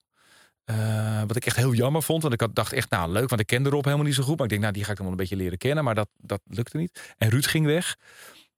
[0.70, 2.22] Uh, wat ik echt heel jammer vond.
[2.22, 4.34] Want ik had, dacht echt, nou leuk, want ik kende Rob helemaal niet zo goed.
[4.36, 5.84] Maar ik denk, nou, die ga ik dan wel een beetje leren kennen.
[5.84, 7.14] Maar dat, dat lukte niet.
[7.18, 7.96] En Ruud ging weg.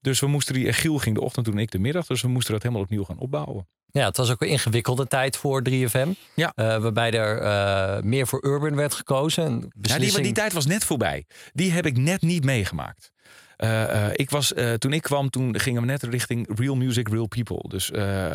[0.05, 2.07] Dus we moesten die, Giel ging de ochtend doen en ik de middag.
[2.07, 3.69] Dus we moesten dat helemaal opnieuw gaan opbouwen.
[3.90, 6.09] Ja, het was ook een ingewikkelde tijd voor 3FM.
[6.35, 6.53] Ja.
[6.57, 9.71] Uh, waarbij er uh, meer voor urban werd gekozen.
[9.77, 10.11] Beslissing...
[10.11, 11.25] ja, die, die tijd was net voorbij.
[11.53, 13.12] Die heb ik net niet meegemaakt.
[13.59, 17.69] Uh, ik was, toen ik kwam, toen gingen we net richting real music, real people.
[17.69, 17.90] Dus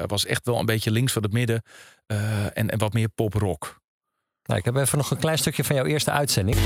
[0.08, 1.62] was echt wel een beetje links van het midden
[2.54, 3.82] en, en wat meer pop-rock.
[4.44, 6.58] Nou, ik heb even nog een klein stukje van jouw eerste uitzending.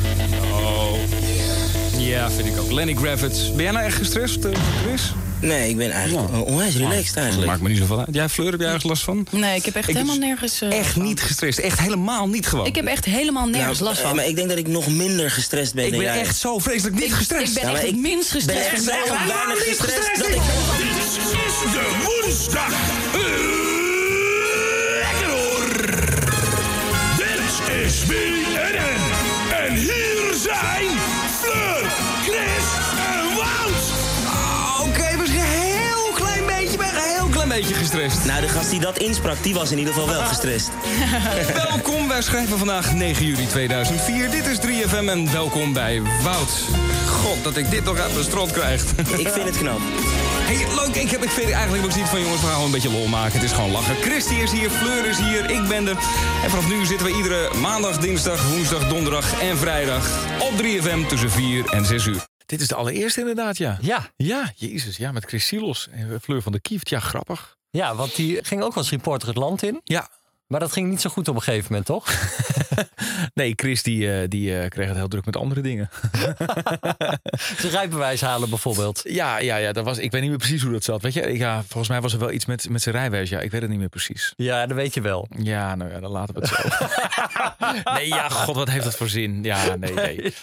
[2.04, 2.72] Ja, vind ik ook.
[2.72, 3.50] Lenny Gravitz.
[3.50, 4.52] Ben jij nou echt gestrest, uh,
[4.86, 5.13] Chris?
[5.42, 6.39] Nee, ik ben eigenlijk ja.
[6.39, 7.48] onwijs relaxed eigenlijk.
[7.48, 8.08] Maakt me niet zoveel uit.
[8.12, 9.28] Jij, Fleur, heb jij ergens last van?
[9.30, 10.62] Nee, ik heb echt ik helemaal nergens...
[10.62, 11.60] Uh, echt niet gestrest.
[11.60, 12.66] Echt helemaal niet gewoon.
[12.66, 14.16] Ik heb echt helemaal nergens nou, last van.
[14.16, 16.20] Maar ik denk dat ik nog minder gestrest ben Ik ben jij.
[16.20, 17.48] echt zo vreselijk niet ik, gestrest.
[17.48, 18.86] Ik ben Ja, echt het ik minst gestrest.
[18.86, 20.20] ben echt van zo weinig gestrest gestrest.
[20.22, 20.42] dat ik...
[20.78, 20.98] Dit
[21.46, 22.74] is de woensdag.
[25.00, 25.86] Lekker hoor.
[27.18, 28.42] Dit is BNN.
[37.93, 38.25] Gestrest.
[38.25, 40.69] Nou, de gast die dat insprak, die was in ieder geval wel gestrest.
[41.69, 44.29] welkom, wij schrijven vandaag 9 juli 2004.
[44.29, 46.65] Dit is 3FM en welkom bij Wout.
[47.08, 48.84] God, dat ik dit nog uit mijn strot krijg.
[49.23, 49.79] Ik vind het knap.
[49.79, 50.95] Hey, leuk.
[50.95, 53.08] Ik, heb, ik vind eigenlijk ook zoiets van jongens, we gaan gewoon een beetje lol
[53.08, 53.34] maken.
[53.34, 53.95] Het is gewoon lachen.
[53.95, 55.97] Christy is hier, Fleur is hier, ik ben er.
[56.43, 61.32] En vanaf nu zitten we iedere maandag, dinsdag, woensdag, donderdag en vrijdag op 3FM tussen
[61.32, 62.25] 4 en 6 uur.
[62.45, 63.77] Dit is de allereerste inderdaad, ja.
[63.82, 64.12] Ja.
[64.15, 64.97] Ja, jezus.
[64.97, 66.89] Ja, met Chris Silos en Fleur van der Kieft.
[66.89, 67.58] Ja, grappig.
[67.77, 69.81] Ja, want die ging ook als reporter het land in.
[69.83, 70.09] Ja.
[70.47, 72.08] Maar dat ging niet zo goed op een gegeven moment, toch?
[73.34, 75.89] Nee, Chris die, eh, die eh, kreeg het heel druk met andere dingen.
[77.58, 79.01] Zijn rijbewijs halen bijvoorbeeld.
[79.03, 81.01] Ja, ja, ja dat was, ik weet niet meer precies hoe dat zat.
[81.01, 83.29] Weet je, ja, volgens mij was er wel iets met, met zijn rijwijs.
[83.29, 84.34] Ja, ik weet het niet meer precies.
[84.36, 85.27] Ja, dat weet je wel.
[85.38, 86.56] Ja, nou ja, dan laten we het zo.
[87.93, 89.43] nee, ja, god, wat heeft dat voor zin?
[89.43, 90.34] Ja, nee, nee.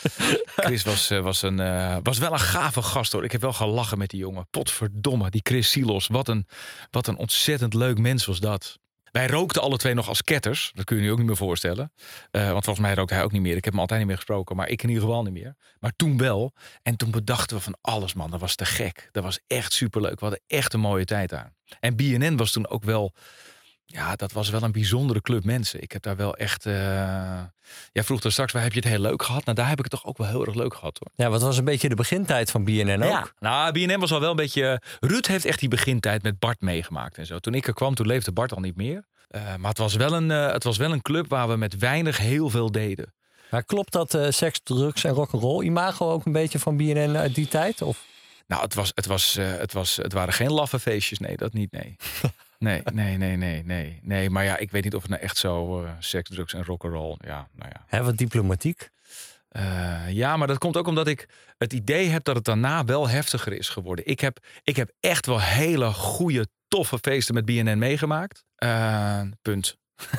[0.56, 1.56] Chris was, eh, was, een,
[2.02, 3.24] was wel een gave gast hoor.
[3.24, 4.46] Ik heb wel gelachen met die jongen.
[4.50, 6.06] Potverdomme, die Chris Silos.
[6.06, 6.46] Wat een,
[6.90, 8.78] wat een ontzettend leuk mens was dat.
[9.12, 10.70] Wij rookten alle twee nog als ketters.
[10.74, 11.92] Dat kun je nu ook niet meer voorstellen.
[12.30, 13.56] Eh, want volgens mij rookte hij ook niet meer.
[13.56, 14.56] Ik heb hem altijd niet meer gesproken.
[14.56, 15.56] Maar ik in ieder geval niet meer.
[15.78, 16.52] Maar toen wel.
[16.82, 18.30] En toen bedachten we van alles, man.
[18.30, 19.08] Dat was te gek.
[19.12, 20.14] Dat was echt superleuk.
[20.14, 21.54] We hadden echt een mooie tijd aan.
[21.80, 23.14] En BNN was toen ook wel...
[23.92, 25.82] Ja, dat was wel een bijzondere club mensen.
[25.82, 26.66] Ik heb daar wel echt...
[26.66, 27.42] eh
[27.92, 29.44] Jij vroeg er straks, waar heb je het heel leuk gehad?
[29.44, 31.24] Nou, daar heb ik het toch ook wel heel erg leuk gehad, hoor.
[31.26, 33.10] Ja, wat was een beetje de begintijd van BNN ook.
[33.10, 33.26] Ja.
[33.38, 34.80] Nou, BNN was al wel een beetje...
[35.00, 37.38] Ruud heeft echt die begintijd met Bart meegemaakt en zo.
[37.38, 39.04] Toen ik er kwam, toen leefde Bart al niet meer.
[39.28, 41.78] Eh, maar het was, wel een, eh, het was wel een club waar we met
[41.78, 43.14] weinig heel veel deden.
[43.50, 47.34] Maar klopt dat eh, seks, drugs en rock'n'roll imago ook een beetje van BNN uit
[47.34, 47.82] die tijd?
[47.82, 48.04] Of?
[48.46, 51.18] Nou, het, was, het, was, eh, het, was, het waren geen laffe feestjes.
[51.18, 51.96] Nee, dat niet, nee.
[52.60, 54.00] Nee, nee, nee, nee, nee.
[54.02, 56.64] Nee, maar ja, ik weet niet of het nou echt zo eh seks, drugs en
[56.64, 57.16] rock'n'roll...
[57.20, 57.84] Ja, nou ja.
[57.86, 58.88] Hè, wat diplomatiek.
[59.48, 63.08] Eh, ja, maar dat komt ook omdat ik het idee heb dat het daarna wel
[63.08, 64.06] heftiger is geworden.
[64.06, 68.44] Ik heb, ik heb echt wel hele goede, toffe feesten met BNN meegemaakt.
[68.56, 69.78] Eh, punt.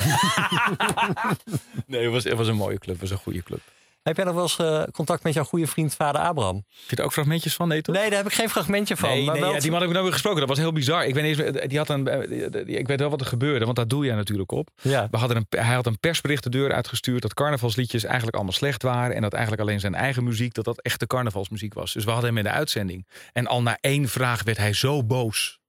[1.87, 2.99] nee, het was, het was een mooie club.
[2.99, 3.61] Het was een goede club.
[4.03, 6.55] Heb jij nog wel eens eh, contact met jouw goede vriend vader Abraham?
[6.55, 7.67] Heb je er ook fragmentjes van?
[7.67, 7.95] Nee, toch?
[7.95, 9.09] Nee, daar heb ik geen fragmentje van.
[9.09, 10.39] Nee, maar nee wel ja, die man heb ik nou weer gesproken.
[10.39, 11.05] Dat was heel bizar.
[11.05, 13.77] Ik, weet niet eens, die had een, eh, ik weet wel wat er gebeurde, want
[13.77, 14.69] daar doe jij natuurlijk op.
[14.81, 15.07] Ja.
[15.11, 18.83] We hadden een, hij had een persbericht de deur uitgestuurd dat carnavalsliedjes eigenlijk allemaal slecht
[18.83, 19.15] waren.
[19.15, 21.93] En dat eigenlijk alleen zijn eigen muziek, dat dat echte carnavalsmuziek was.
[21.93, 23.07] Dus we hadden hem in de uitzending.
[23.33, 25.59] En al na één vraag werd hij zo boos.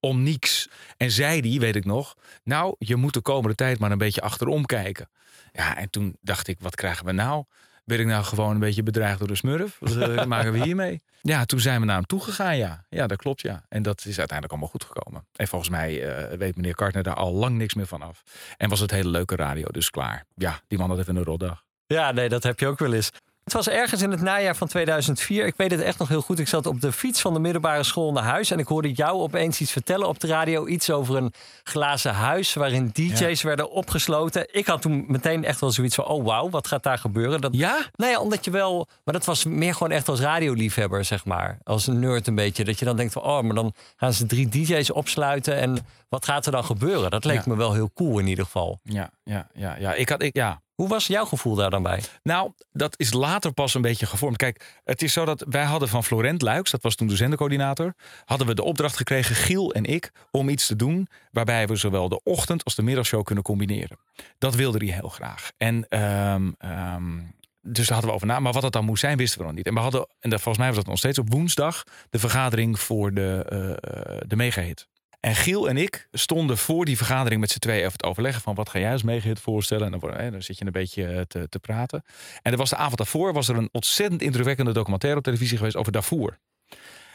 [0.00, 0.68] Om niks.
[0.96, 4.20] En zei die, weet ik nog, nou, je moet de komende tijd maar een beetje
[4.20, 5.08] achterom kijken.
[5.52, 7.44] Ja, en toen dacht ik, wat krijgen we nou?
[7.84, 9.76] Ben ik nou gewoon een beetje bedreigd door de smurf?
[9.80, 11.02] Wat eh, maken we hiermee?
[11.22, 12.84] Ja, toen zijn we naar hem toegegaan, ja.
[12.88, 13.64] Ja, dat klopt, ja.
[13.68, 15.26] En dat is uiteindelijk allemaal goed gekomen.
[15.32, 18.22] En volgens mij eh, weet meneer Kartner daar al lang niks meer van af.
[18.56, 20.24] En was het hele leuke radio, dus klaar.
[20.34, 21.64] Ja, die man had even een rotdag.
[21.86, 23.10] Ja, nee, dat heb je ook wel eens.
[23.44, 25.46] Het was ergens in het najaar van 2004.
[25.46, 26.38] Ik weet het echt nog heel goed.
[26.38, 28.50] Ik zat op de fiets van de middelbare school naar huis.
[28.50, 30.66] En ik hoorde jou opeens iets vertellen op de radio.
[30.66, 34.46] Iets over een glazen huis waarin DJ's werden opgesloten.
[34.54, 36.04] Ik had toen meteen echt wel zoiets van...
[36.04, 37.40] oh wauw, wat gaat daar gebeuren?
[37.40, 37.78] Dat, Ja?
[37.96, 38.88] Nou ja, omdat je wel...
[39.04, 41.58] Maar dat was meer gewoon echt als radioliefhebber, zeg maar.
[41.64, 42.64] Als een nerd een beetje.
[42.64, 43.22] Dat je dan denkt van...
[43.22, 45.56] oh, maar dan gaan ze drie DJ's opsluiten.
[45.56, 47.10] En wat gaat er dan gebeuren?
[47.10, 47.42] Dat leek Ja.
[47.46, 48.78] me wel heel cool in ieder geval.
[48.82, 49.94] Ja, ja, ja, ja.
[49.94, 50.60] Ik had, ik, ja.
[50.74, 52.02] Hoe was jouw gevoel daar dan bij?
[52.22, 54.36] Nou, dat is later pas een beetje gevormd.
[54.36, 57.94] Kijk, het is zo dat wij hadden van Florent Luiks, dat was toen de zendercoördinator,
[58.24, 62.08] hadden we de opdracht gekregen, Giel en ik, om iets te doen waarbij we zowel
[62.08, 63.98] de ochtend als de middagshow kunnen combineren.
[64.38, 65.50] Dat wilde hij heel graag.
[65.56, 67.18] En ehm, ehm,
[67.62, 68.40] dus daar hadden we over na.
[68.40, 69.66] Maar wat het dan moest zijn, wisten we nog niet.
[69.66, 72.80] En we hadden, en dat, volgens mij was dat nog steeds op woensdag, de vergadering
[72.80, 74.88] voor de, eh eh, de megahit.
[75.22, 78.54] En Giel en ik stonden voor die vergadering met z'n tweeën even te overleggen van
[78.54, 79.92] wat ga jij als megahit voorstellen.
[79.92, 82.04] En dan, hè, dan zit je een beetje eh, te, te praten.
[82.42, 85.76] En er was de avond daarvoor was er een ontzettend indrukwekkende documentaire op televisie geweest
[85.76, 86.38] over Darfur.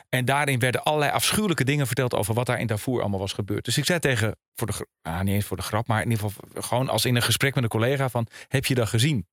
[0.10, 3.65] En daarin werden allerlei afschuwelijke dingen verteld over wat daar in Darfur allemaal was gebeurd.
[3.65, 6.30] Dus ik zei tegen, voor de, ah, niet eens voor de grap, maar in ieder
[6.30, 9.28] geval gewoon als in een gesprek met een collega van, heb je dat gezien?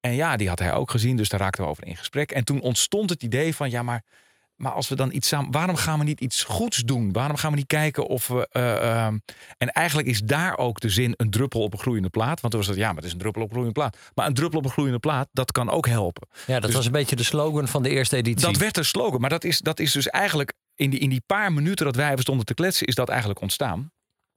[0.00, 2.30] En ja, die had hij ook gezien, dus daar raakten we over in gesprek.
[2.30, 4.02] En toen ontstond het idee van, ja, maar,
[4.62, 7.12] maar als we dan iets samen, waarom gaan we niet iets goeds doen?
[7.12, 8.48] Waarom gaan we niet kijken of we.
[8.50, 9.18] eh, ehm,
[9.58, 12.40] en eigenlijk is daar ook de zin een druppel op een gloeiende plaat.
[12.40, 13.96] Want toen was het, ja, maar het is een druppel op een gloeiende plaat.
[14.14, 16.28] Maar een druppel op een gloeiende plaat, dat kan ook helpen.
[16.46, 18.46] Ja, dat Dus- was een beetje de slogan van de eerste editie.
[18.46, 21.22] Dat werd een slogan, maar dat is, dat is dus eigenlijk in die, in die
[21.26, 23.90] paar minuten dat wij even stonden te kletsen, is dat eigenlijk ontstaan.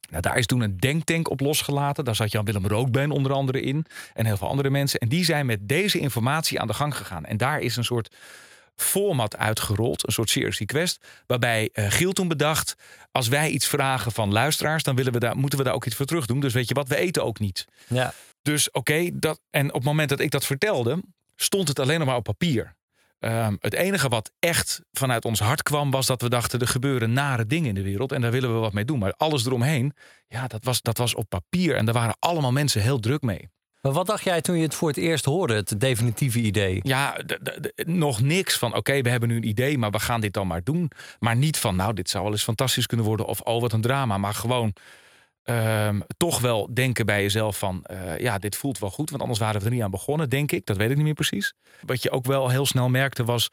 [0.10, 2.06] Nou, daar is toen een denktank op losgelaten.
[2.06, 3.86] Daar zat Jan-Willem Rookbeen onder andere in.
[4.14, 5.00] En heel veel andere mensen.
[5.00, 7.26] En die zijn met deze informatie aan de gang gegaan.
[7.26, 8.16] En daar is een soort
[8.76, 10.08] format uitgerold.
[10.08, 11.06] Een soort serious request.
[11.28, 12.76] Waarbij eh, Giel toen bedacht.
[13.12, 14.84] Als wij iets vragen van luisteraars.
[14.84, 16.40] Dan willen we daar, moeten we daar ook iets voor terug doen.
[16.40, 17.66] Dus weet je wat, we eten ook niet.
[17.88, 18.14] Ja.
[18.42, 21.04] Dus oké, dat en op het moment dat ik dat vertelde,
[21.36, 22.76] stond het alleen nog maar op papier.
[23.20, 27.14] Ehm, het enige wat echt vanuit ons hart kwam, was dat we dachten: er gebeuren
[27.14, 29.00] nare dingen in de wereld en daar willen we wat mee doen.
[29.00, 29.94] Maar alles eromheen,
[30.28, 33.50] ja, dat was, dat was op papier en daar waren allemaal mensen heel druk mee.
[33.86, 36.80] Maar wat dacht jij toen je het voor het eerst hoorde, het definitieve idee?
[36.84, 37.18] Ja,
[37.76, 40.64] nog niks van oké, we hebben nu een idee, maar we gaan dit dan maar
[40.64, 40.92] doen.
[41.20, 43.82] Maar niet van nou, dit zou wel eens fantastisch kunnen worden of oh, wat een
[43.82, 44.18] drama.
[44.18, 44.74] Maar gewoon
[45.44, 49.10] ehm, toch wel denken bij jezelf van eh, ja, dit voelt wel goed.
[49.10, 50.66] Want anders waren we er niet aan begonnen, denk ik.
[50.66, 51.54] Dat weet ik niet meer precies.
[51.82, 53.50] Wat je ook wel heel snel merkte was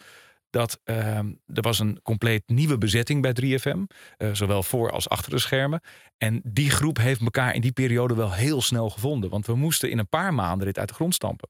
[0.52, 3.84] dat ehm, er was een compleet nieuwe bezetting bij 3FM.
[4.16, 5.80] eh, zowel voor als achter de schermen.
[6.18, 9.30] En die groep heeft elkaar in die periode wel heel snel gevonden.
[9.30, 11.48] Want we moesten in een paar maanden dit uit de grond stampen.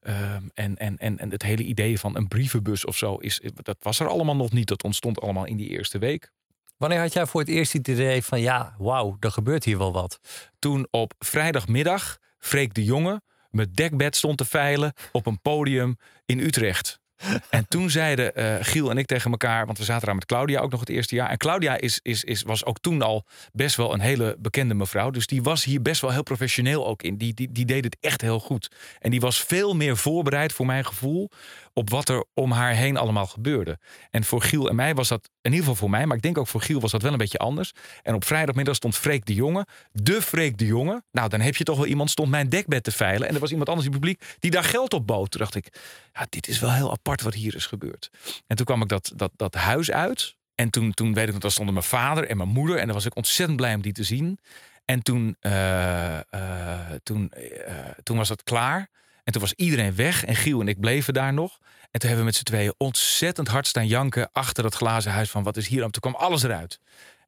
[0.00, 3.76] Ehm, en, en, en, en het hele idee van een brievenbus of zo, is, dat
[3.80, 4.68] was er allemaal nog niet.
[4.68, 6.30] Dat ontstond allemaal in die eerste week.
[6.76, 9.92] Wanneer had jij voor het eerst het idee van ja, wauw, er gebeurt hier wel
[9.92, 10.20] wat?
[10.58, 16.38] Toen op vrijdagmiddag Freek de Jonge met dekbed stond te veilen op een podium in
[16.38, 17.00] Utrecht.
[17.50, 20.60] En toen zeiden eh, Giel en ik tegen elkaar, want we zaten daar met Claudia
[20.60, 21.30] ook nog het eerste jaar.
[21.30, 25.10] En Claudia is, is, is, was ook toen al best wel een hele bekende mevrouw.
[25.10, 27.16] Dus die was hier best wel heel professioneel ook in.
[27.16, 28.70] Die, die, die deed het echt heel goed.
[29.00, 31.30] En die was veel meer voorbereid voor mijn gevoel
[31.78, 33.78] op wat er om haar heen allemaal gebeurde.
[34.10, 36.38] En voor Giel en mij was dat, in ieder geval voor mij, maar ik denk
[36.38, 37.72] ook voor Giel was dat wel een beetje anders.
[38.02, 41.02] En op vrijdagmiddag stond Freek de Jonge, de Freek de Jonge.
[41.12, 43.28] Nou, dan heb je toch wel iemand stond mijn dekbed te veilen.
[43.28, 45.30] En er was iemand anders in het publiek die daar geld op bood.
[45.30, 45.68] Toen dacht ik,
[46.12, 48.10] ja, dit is wel heel apart wat hier is gebeurd.
[48.46, 50.36] En toen kwam ik dat, dat, dat huis uit.
[50.54, 52.76] En toen, toen weet ik nog, daar stonden mijn vader en mijn moeder.
[52.76, 54.38] En daar was ik ontzettend blij om die te zien.
[54.84, 58.88] En toen, eh, eh, toen, eh, toen was het klaar.
[59.26, 60.24] En toen was iedereen weg.
[60.24, 61.58] En Giel en ik bleven daar nog.
[61.90, 65.30] En toen hebben we met z'n tweeën ontzettend hard staan janken achter dat glazen huis
[65.30, 65.90] van wat is hier aan.
[65.90, 66.80] Toen kwam alles eruit.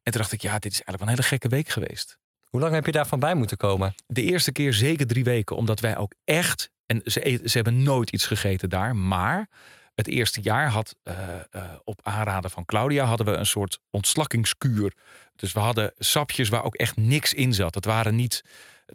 [0.03, 2.19] En toen dacht ik, ja, dit is eigenlijk wel een hele gekke week geweest.
[2.45, 3.95] Hoe lang heb je daarvan bij moeten komen?
[4.07, 6.71] De eerste keer zeker drie weken, omdat wij ook echt.
[6.87, 8.97] En ze, eten- ze hebben nooit iets gegeten daar.
[8.97, 9.49] Maar
[9.95, 11.15] het eerste jaar had eh,
[11.51, 14.93] eh, op aanraden van Claudia hadden we een soort ontslakkingskuur.
[15.37, 17.75] Dus we hadden sapjes waar ook echt niks in zat.
[17.75, 18.43] Het waren niet.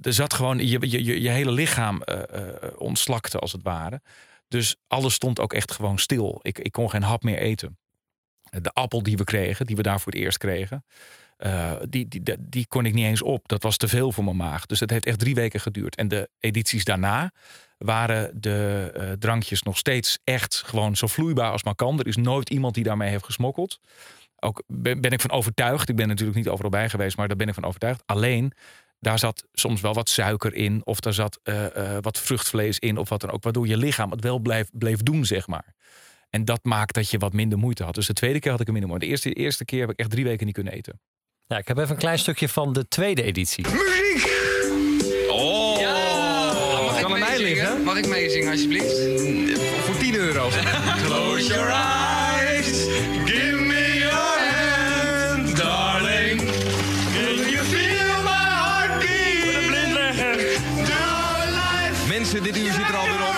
[0.01, 4.01] Er zat gewoon je, je, je, hele lichaam eh, eh, ontslakte als het ware.
[4.47, 6.39] Dus alles stond ook echt gewoon stil.
[6.41, 7.77] Ik, ik kon geen hap meer eten.
[8.43, 10.85] De appel die we kregen, die we daar voor het eerst kregen,
[11.37, 13.47] eh, die, die, die, kon ik niet eens op.
[13.47, 14.65] Dat was te veel voor mijn maag.
[14.65, 15.95] Dus het heeft echt drie weken geduurd.
[15.95, 17.31] En de edities daarna
[17.77, 21.99] waren de drankjes nog steeds echt gewoon zo vloeibaar als maar kan.
[21.99, 23.79] Er is nooit iemand die daarmee heeft gesmokkeld.
[24.43, 25.89] Ook ben, ben ik van overtuigd.
[25.89, 28.03] Ik ben natuurlijk niet overal bij geweest, maar daar ben ik van overtuigd.
[28.05, 28.53] Alleen,
[29.03, 30.81] daar zat soms wel wat suiker in.
[30.83, 32.97] Of daar zat eh, eh, wat vruchtvlees in.
[32.97, 33.43] Of wat dan ook.
[33.43, 35.73] Waardoor je lichaam het wel bleef, bleef doen, zeg maar.
[36.29, 37.95] En dat maakt dat je wat minder moeite had.
[37.95, 39.05] Dus de tweede keer had ik er minder moeite.
[39.05, 40.99] De eerste, de eerste keer heb ik echt drie weken niet kunnen eten.
[41.47, 43.65] Ja, ik heb even een klein stukje van de tweede editie.
[45.29, 45.81] Oh,
[46.85, 47.39] Mag kan ik mij meezingen?
[47.53, 47.83] liggen.
[47.83, 48.97] Mag ik meezingen alsjeblieft?
[49.85, 50.49] Voor 10 euro.
[51.05, 52.85] Close your eyes,
[62.23, 63.35] Mensen, dit uur zit er alweer op.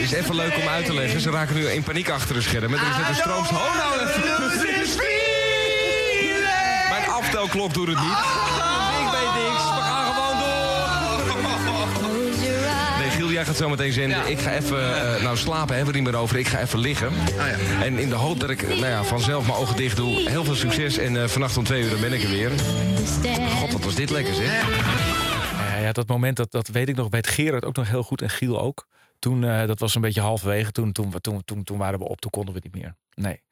[0.00, 1.20] Het is even leuk om uit te leggen.
[1.20, 2.78] Ze raken nu in paniek achter de schermen.
[2.78, 3.48] Er is net een strooms...
[3.48, 4.22] Oh, nou even.
[6.90, 8.18] Mijn aftelklok doet het niet.
[9.00, 9.62] Ik weet niks.
[9.64, 10.52] We gaan gewoon door.
[12.98, 14.18] Nee, Giel, jij gaat zo meteen zenden.
[14.18, 14.24] Ja.
[14.24, 15.14] Ik ga even...
[15.16, 16.36] eh, nou, slapen hebben we niet meer over.
[16.36, 17.10] Ik ga even liggen.
[17.36, 17.84] ja.
[17.84, 20.28] En in de hoop dat ik nou ja, vanzelf mijn ogen dicht doe.
[20.28, 20.98] Heel veel succes.
[20.98, 22.50] En eh, vannacht om twee uur dan ben ik er weer.
[23.58, 24.64] God, wat was dit lekker, zeg.
[25.84, 28.30] Ja, dat moment, dat, dat weet ik nog, weet Gerard ook nog heel goed en
[28.30, 28.88] Giel ook.
[29.18, 32.20] Toen, eh, dat was een beetje halverwege, toen, toen, toen, toen, toen waren we op,
[32.20, 32.96] toen konden we niet meer.
[33.14, 33.42] Nee,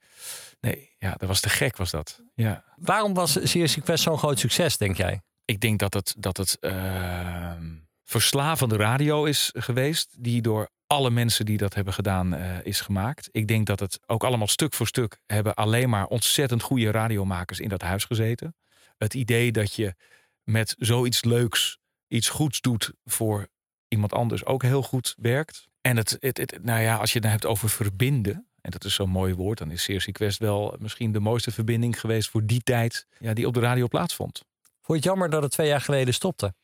[0.61, 2.23] nee, ja, dat was te gek was dat.
[2.35, 2.65] Ja.
[2.77, 5.21] Waarom was Serious Quest zo'n groot succes, denk jij?
[5.45, 7.67] Ik denk dat het, dat het ehm,
[8.05, 13.29] verslavende radio is geweest, die door alle mensen die dat hebben gedaan eh, is gemaakt.
[13.33, 17.61] Ik denk dat het ook allemaal stuk voor stuk hebben alleen maar ontzettend goede radiomakers
[17.61, 18.55] in dat huis gezeten.
[18.99, 19.95] Het idee dat je
[20.43, 21.81] met zoiets leuks
[22.13, 23.49] iets goeds doet voor
[23.89, 25.69] iemand anders ook heel goed werkt.
[25.81, 28.85] En het, het, het- nou ja, als je het dan hebt over verbinden, en dat
[28.85, 32.47] is zo'n mooi woord, dan is Serious Quest wel misschien de mooiste verbinding geweest voor
[32.47, 34.43] die tijd ja, die op de radio plaatsvond.
[34.63, 36.55] Vond je het jammer dat het twee jaar geleden stopte?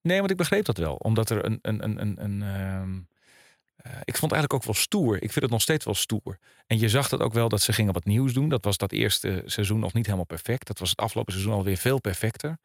[0.00, 0.94] Nee, want ik begreep dat wel.
[0.94, 1.58] Omdat er een.
[1.62, 2.98] een, een, een, een ehm,
[3.76, 5.14] eh, ik vond het eigenlijk ook wel stoer.
[5.14, 6.38] Ik vind het nog steeds wel stoer.
[6.66, 8.48] En je zag dat ook wel dat ze gingen wat nieuws doen.
[8.48, 10.66] Dat was dat eerste seizoen nog niet helemaal perfect.
[10.66, 12.58] Dat was het afgelopen seizoen alweer veel perfecter.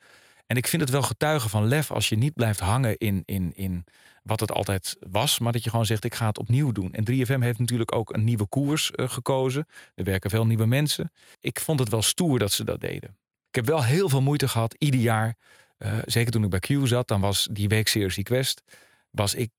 [0.47, 3.51] En ik vind het wel getuigen van lef als je niet blijft hangen in, in,
[3.55, 3.85] in
[4.23, 5.39] wat het altijd was.
[5.39, 6.93] Maar dat je gewoon zegt, ik ga het opnieuw doen.
[6.93, 9.67] En 3FM heeft natuurlijk ook een nieuwe koers eh, gekozen.
[9.95, 11.11] Er werken veel nieuwe mensen.
[11.39, 13.17] Ik vond het wel stoer dat ze dat deden.
[13.49, 15.35] Ik heb wel heel veel moeite gehad, ieder jaar.
[15.77, 18.61] eh, zeker toen ik bij Q zat, dan was die week Series Request.
[19.11, 19.51] Was ik,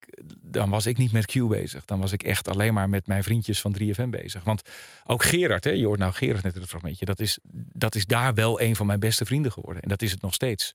[0.42, 1.84] dan was ik niet met Q bezig.
[1.84, 4.44] Dan was ik echt alleen maar met mijn vriendjes van 3FM bezig.
[4.44, 4.62] Want
[5.06, 7.04] ook Gerard, hè, je hoort nou Gerard net in het fragmentje.
[7.04, 7.38] Dat is,
[7.72, 9.82] dat is daar wel een van mijn beste vrienden geworden.
[9.82, 10.74] En dat is het nog steeds.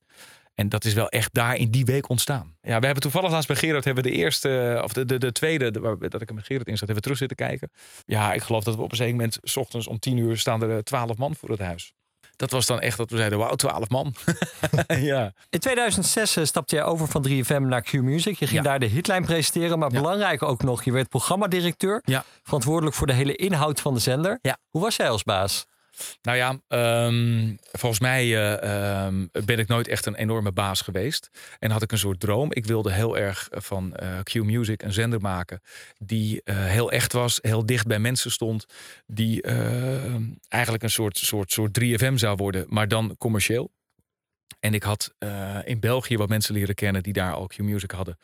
[0.54, 2.56] En dat is wel echt daar in die week ontstaan.
[2.62, 5.32] Ja, we hebben toevallig laatst bij Gerard hebben we de eerste, of de, de, de
[5.32, 7.70] tweede, de- waar- dat ik met Gerard in zat, hebben we terug zitten kijken.
[8.04, 10.62] Ja, ik geloof dat we op een zeker moment, s ochtends om tien uur, staan
[10.62, 11.92] er twaalf man voor het huis.
[12.36, 14.14] Dat was dan echt dat we zeiden, wauw, twaalf man.
[14.86, 15.32] ja.
[15.50, 18.38] In 2006 eh, stapte jij over van 3FM naar Q-Music.
[18.38, 18.68] Je ging Ja.
[18.68, 22.02] daar de hitlijn presenteren, maar belangrijk ook nog, je werd programmadirecteur.
[22.04, 22.24] Ja.
[22.42, 24.38] Verantwoordelijk voor de hele inhoud van de zender.
[24.70, 25.66] Hoe was jij als baas?
[26.22, 31.30] Nou ja, ehm, volgens mij eh, ehm, ben ik nooit echt een enorme baas geweest.
[31.58, 32.52] En had ik een soort droom.
[32.52, 35.60] Ik wilde heel erg van eh, Q Music een zender maken
[35.98, 38.66] die eh, heel echt was, heel dicht bij mensen stond.
[39.06, 40.14] Die eh,
[40.48, 43.70] eigenlijk een soort, soort, soort 3FM zou worden, maar dan commercieel.
[44.60, 47.90] En ik had eh, in België wat mensen leren kennen die daar al Q Music
[47.90, 48.18] hadden.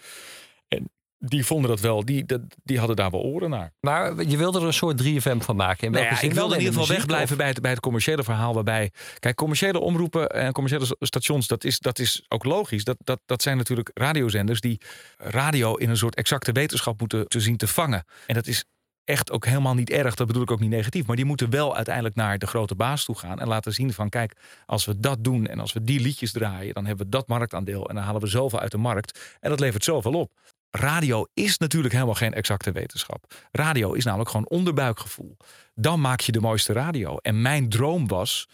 [1.23, 3.73] Die vonden dat wel, die, dat- die hadden daar wel oren naar.
[3.81, 5.87] Maar je wilde er een soort 3FM van maken.
[5.87, 7.61] In Nou welke ja, zin ik wilde in ieder de geval wegblijven of- bij het,
[7.61, 8.55] bij het commerciële verhaal.
[8.55, 12.85] Waarbij, kijk, commerciële omroepen en commerciële stations, dat is, dat is ook logisch.
[12.85, 14.81] Dat, dat, dat zijn natuurlijk radiozenders die
[15.17, 18.05] radio in een soort exacte wetenschap moeten te zien te vangen.
[18.27, 18.65] En dat is
[19.05, 20.15] echt ook helemaal niet erg.
[20.15, 21.07] Dat bedoel ik ook niet negatief.
[21.07, 23.41] Maar die moeten wel uiteindelijk naar de grote baas toe gaan.
[23.41, 26.75] En laten zien van kijk, als we dat doen en als we die liedjes draaien,
[26.75, 27.89] dan hebben we dat marktaandeel.
[27.89, 29.37] En dan halen we zoveel uit de markt.
[29.41, 30.31] En dat levert zoveel op.
[30.71, 33.35] Radio is natuurlijk helemaal geen exacte wetenschap.
[33.53, 35.37] Radio is namelijk gewoon onderbuikgevoel.
[35.75, 37.17] Dan maak je de mooiste radio.
[37.17, 38.49] En mijn droom was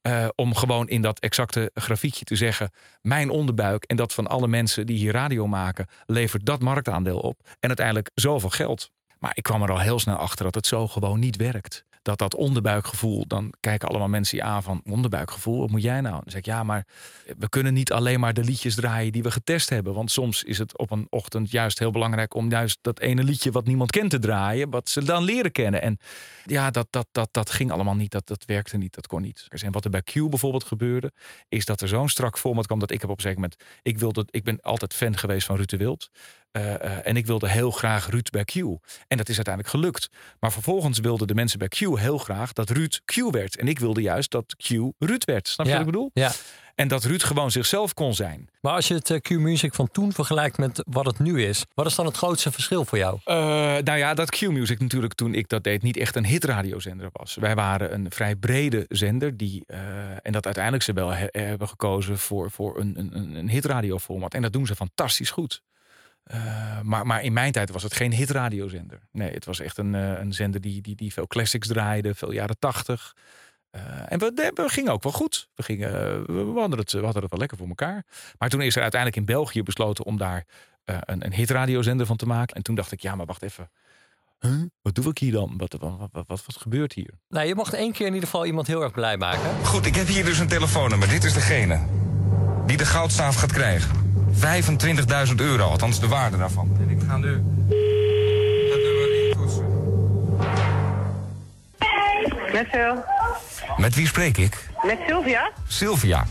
[0.00, 4.48] eh, om gewoon in dat exacte grafiekje te zeggen: mijn onderbuik en dat van alle
[4.48, 7.40] mensen die hier radio maken, levert dat marktaandeel op.
[7.60, 8.90] En uiteindelijk zoveel geld.
[9.18, 11.84] Maar ik kwam er al heel snel achter dat het zo gewoon niet werkt.
[12.02, 16.14] Dat dat onderbuikgevoel, dan kijken allemaal mensen je aan van onderbuikgevoel, wat moet jij nou?
[16.14, 16.86] Dan zeg ik ja, maar
[17.38, 19.94] we kunnen niet alleen maar de liedjes draaien die we getest hebben.
[19.94, 23.50] Want soms is het op een ochtend juist heel belangrijk om juist dat ene liedje
[23.50, 25.82] wat niemand kent te draaien, wat ze dan leren kennen.
[25.82, 25.98] En
[26.44, 29.46] ja, dat, dat, dat, dat ging allemaal niet, dat, dat werkte niet, dat kon niet.
[29.48, 31.12] En wat er bij Q bijvoorbeeld gebeurde,
[31.48, 33.98] is dat er zo'n strak format kwam dat ik heb op een zeker moment, ik,
[33.98, 36.10] wilde, ik ben altijd fan geweest van Ruud Wild.
[36.58, 38.54] Eh, eh, en ik wilde heel graag Ruud bij Q.
[39.08, 40.08] En dat is uiteindelijk gelukt.
[40.40, 43.56] Maar vervolgens wilden de mensen bij Q heel graag dat Ruud Q werd.
[43.56, 44.68] En ik wilde juist dat Q
[44.98, 45.48] Ruud werd.
[45.48, 46.10] Snap je Ja, wat ik bedoel?
[46.14, 46.32] Ja.
[46.74, 48.48] En dat Ruud gewoon zichzelf kon zijn.
[48.60, 51.86] Maar als je het eh, Q-music van toen vergelijkt met wat het nu is, wat
[51.86, 53.18] is dan het grootste verschil voor jou?
[53.84, 57.34] Nou ja, dat Q-Music natuurlijk toen ik dat deed niet echt een hitradiozender was.
[57.34, 59.64] Wij waren een vrij brede zender die,
[60.22, 64.34] en dat uiteindelijk ze wel he- hebben gekozen voor, voor een, een, een- een hitradioformat.
[64.34, 65.62] En dat doen ze fantastisch goed.
[66.28, 68.98] Eh, maar, maar in mijn tijd was het geen hitradiozender.
[69.12, 72.32] Nee, het was echt een, eh, een zender die, die, die veel classics draaide, veel
[72.32, 73.14] jaren tachtig.
[73.70, 75.48] Eh, en we, we gingen ook wel goed.
[75.54, 75.90] We, gingen,
[76.26, 78.04] we, we hadden het, we hadden het wel lekker voor elkaar.
[78.38, 80.44] Maar toen is er uiteindelijk in België besloten om daar
[80.84, 82.56] eh, een, een hitradiozender van te maken.
[82.56, 83.70] En toen dacht ik, ja, maar wacht even.
[84.40, 84.62] Huh?
[84.82, 85.54] Wat doe ik hier dan?
[85.56, 87.10] Wat, wat, wat, wat, wat gebeurt hier?
[87.28, 89.64] Nou, je mocht één keer in ieder geval iemand heel erg blij maken.
[89.66, 91.08] Goed, ik heb hier dus een telefoonnummer.
[91.08, 91.80] Dit is degene
[92.66, 94.17] die de goudstaaf gaat krijgen.
[94.32, 96.76] 25.000 euro, althans de waarde daarvan.
[96.80, 97.42] En ik ga nu
[98.68, 99.66] nummer intoetsen.
[102.52, 103.04] Met Phil.
[103.76, 104.68] Met wie spreek ik?
[104.82, 105.50] Met Sylvia.
[105.66, 106.26] Sylvia.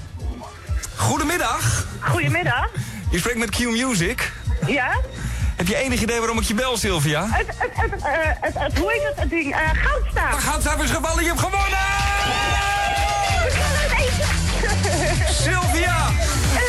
[0.95, 1.87] Goedemiddag.
[1.99, 2.69] Goedemiddag.
[3.11, 4.31] Je spreekt met Q Music.
[4.65, 4.99] Ja?
[5.55, 7.27] Heb je enig idee waarom ik je bel, Sylvia?
[7.29, 9.55] Het, het, het, eh, het, het, hoe heet het, het ding?
[9.55, 10.35] Uh, goudstaaf.
[10.35, 11.77] De goudstaaf is gevallen, je hebt gewonnen!
[15.43, 16.07] Sylvia!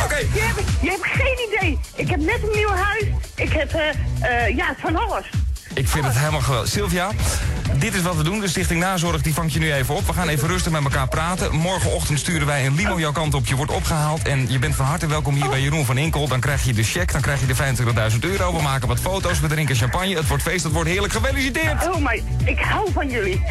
[0.05, 0.17] Oké.
[0.17, 1.79] Je, hebt, je hebt geen idee.
[1.97, 3.05] Ik heb net een nieuw huis.
[3.37, 5.31] Ik heb, eh, eh, ja, van alles.
[5.75, 6.71] Ik vind het helemaal geweldig.
[6.71, 7.11] Sylvia,
[7.79, 8.41] dit is wat we doen.
[8.41, 10.07] De Stichting Nazorg die vangt je nu even op.
[10.07, 11.55] We gaan even rustig met elkaar praten.
[11.55, 13.47] Morgenochtend sturen wij een limo jouw kant op.
[13.47, 16.29] Je wordt opgehaald en je bent van harte welkom hier bij Jeroen van Inkel.
[16.29, 17.57] Dan krijg je de cheque, dan krijg je de
[18.13, 18.57] 25.000 euro.
[18.57, 20.17] We maken wat foto's, we drinken champagne.
[20.17, 21.13] Het wordt feest, het wordt heerlijk.
[21.13, 21.89] Gefeliciteerd!
[21.89, 23.43] Oh, maar ik hou van jullie.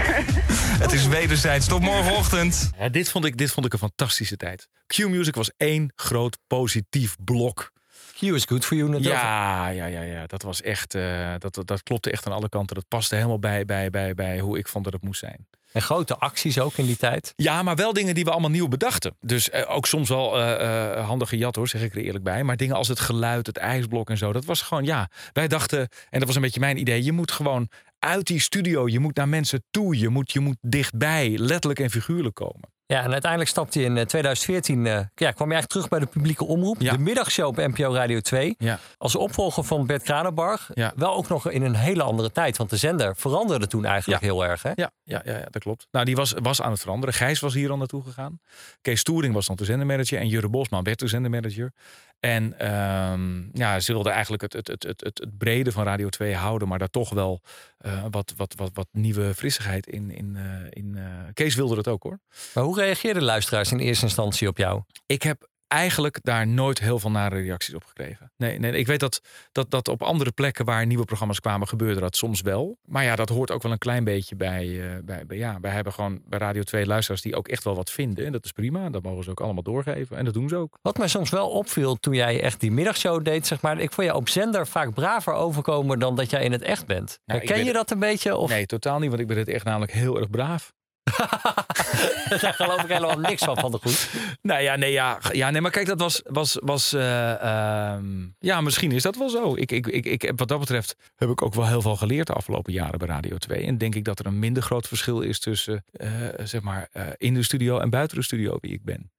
[0.84, 1.68] Het is wederzijds.
[1.68, 2.70] Tot morgenochtend.
[2.80, 4.68] Ja, dit, vond ik, dit vond ik een fantastische tijd.
[4.88, 7.72] Q-Music was één groot positief blok.
[8.20, 9.22] Q is good for you natuurlijk.
[9.22, 10.28] Ja, ja, ja, ja.
[10.28, 10.96] Dat was echt.
[10.96, 12.76] eh, dat, dat, klopte echt aan alle kanten.
[12.76, 15.48] Dat paste helemaal bij, bij, bij, bij hoe ik vond dat het moest zijn.
[15.72, 17.34] En grote acties ook in die tijd.
[17.36, 19.16] Ja, maar wel dingen die we allemaal nieuw bedachten.
[19.20, 22.44] Dus eh, ook soms wel eh handige jat hoor, zeg ik er eerlijk bij.
[22.44, 24.34] Maar dingen als het geluid, het ijsblok en zo.
[24.34, 25.10] Dat was gewoon, ja.
[25.34, 27.04] Wij dachten, en dat was een beetje mijn idee.
[27.04, 28.88] Je moet gewoon uit die studio.
[28.88, 29.98] Je moet naar mensen toe.
[29.98, 32.70] Je moet, je moet dichtbij, letterlijk en figuurlijk komen.
[32.88, 36.00] Ja, en uiteindelijk stapte je in eh, 2014, eh, ja, kwam je eigenlijk terug bij
[36.00, 36.82] de publieke omroep.
[36.82, 36.92] Ja.
[36.92, 38.56] De middagshow op NPO Radio 2.
[38.58, 38.80] Ja.
[38.98, 40.70] Als opvolger van Bert Kranenbarg.
[40.74, 40.94] Ja.
[40.96, 42.58] Wel ook nog in een hele andere tijd.
[42.58, 44.64] Want de zender veranderde toen eigenlijk heel erg.
[44.64, 44.72] Hè?
[44.76, 45.88] Ja, ja, ja, ja, dat klopt.
[45.92, 47.16] Nou, die was, was aan het veranderen.
[47.16, 48.40] Gijs was hier al naartoe gegaan.
[48.82, 50.20] Kees Toering was dan de zendermanager.
[50.20, 51.74] En Jurre Bosman werd de zendermanager.
[52.20, 56.36] En ehm, ja, ze wilden eigenlijk het, het, het, het, het, brede van Radio 2
[56.36, 56.68] houden.
[56.68, 57.42] Maar daar toch wel
[57.78, 60.12] eh, wat, wat, wat, wat nieuwe frissigheid in.
[60.12, 61.04] in, eh, in eh,
[61.34, 62.20] Kees wilde dat ook hoor.
[62.54, 64.82] Maar hoe reageerden luisteraars in eerste instantie op jou?
[65.06, 68.32] Ik heb eigenlijk daar nooit heel veel nare reacties op gekregen.
[68.38, 72.00] Nee, nee ik weet dat, dat, dat op andere plekken waar nieuwe programma's kwamen gebeurde
[72.00, 72.78] dat soms wel.
[72.86, 74.82] Maar ja, dat hoort ook wel een klein beetje bij.
[74.82, 77.76] eh, bij, bij ja, wij hebben gewoon bij Radio 2 luisteraars die ook echt wel
[77.76, 78.26] wat vinden.
[78.26, 78.90] En dat is prima.
[78.90, 80.18] Dat mogen ze ook allemaal doorgeven.
[80.18, 80.78] En dat doen ze ook.
[80.82, 83.80] Wat mij soms wel opviel toen jij echt die middagshow deed, zeg maar.
[83.80, 87.20] Ik vond je op zender vaak braver overkomen dan dat jij in het echt bent.
[87.26, 88.36] Nou, Herken je dat een beetje?
[88.36, 89.10] Of Nee, totaal niet.
[89.10, 90.74] Want ik ben het echt namelijk heel erg braaf.
[92.42, 94.10] daar geloof ik helemaal niks van van de goed.
[94.42, 96.22] Nou ja, nee, ja, ja, nee, maar kijk, dat was.
[96.26, 99.56] was, was eh, ehm, ja, misschien is dat wel zo.
[99.56, 102.34] Ik, ik, ik, ik, wat dat betreft heb ik ook wel heel veel geleerd de
[102.34, 103.64] afgelopen jaren bij Radio 2.
[103.64, 106.10] En denk ik dat er een minder groot verschil is tussen, eh,
[106.44, 109.12] zeg maar, eh, in de studio en buiten de studio wie ik ben.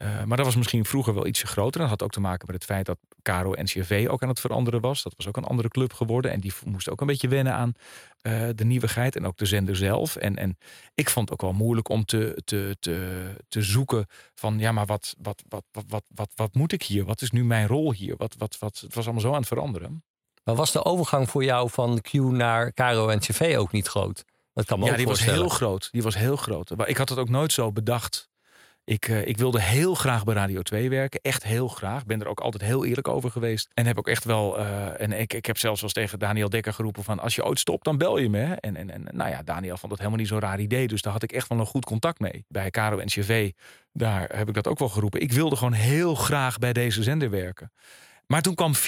[0.00, 1.80] Eh, maar dat was misschien vroeger wel ietsje groter.
[1.80, 4.80] Dat had ook te maken met het feit dat Caro NCRV ook aan het veranderen
[4.80, 5.02] was.
[5.02, 6.30] Dat was ook een andere club geworden.
[6.30, 7.72] En die moest ook een beetje wennen aan
[8.20, 9.16] eh, de nieuwigheid.
[9.16, 10.16] En ook de zender zelf.
[10.16, 10.58] En, en
[10.94, 14.58] ik vond het ook wel moeilijk om te, te, te, te zoeken van...
[14.58, 17.04] ja, maar wat, wat, wat, wat, wat, wat, wat moet ik hier?
[17.04, 18.14] Wat is nu mijn rol hier?
[18.16, 20.04] Wat, wat, wat, het was allemaal zo aan het veranderen.
[20.44, 24.24] Maar was de overgang voor jou van Q naar Caro en CV ook niet groot?
[24.52, 25.88] Dat kan me ja, ook die was heel groot.
[25.90, 26.76] Die was heel groot.
[26.76, 28.29] Maar ik had het ook nooit zo bedacht.
[28.90, 31.20] Ik, eh, ik wilde heel graag bij Radio 2 werken.
[31.22, 32.06] Echt heel graag.
[32.06, 33.68] Ben er ook altijd heel eerlijk over geweest.
[33.74, 34.58] En heb ook echt wel.
[34.58, 37.44] eh, en ik, ik heb zelfs wel eens tegen Daniel Dekker geroepen: van als je
[37.44, 38.42] ooit stopt, dan bel je me.
[38.44, 40.88] En, en, en nou ja, Daniel vond het helemaal niet zo'n raar idee.
[40.88, 42.44] Dus daar had ik echt wel een goed contact mee.
[42.48, 43.50] Bij Caro CV,
[43.92, 45.20] daar heb ik dat ook wel geroepen.
[45.20, 47.72] Ik wilde gewoon heel graag bij deze zender werken.
[48.26, 48.78] Maar toen kwam 4-6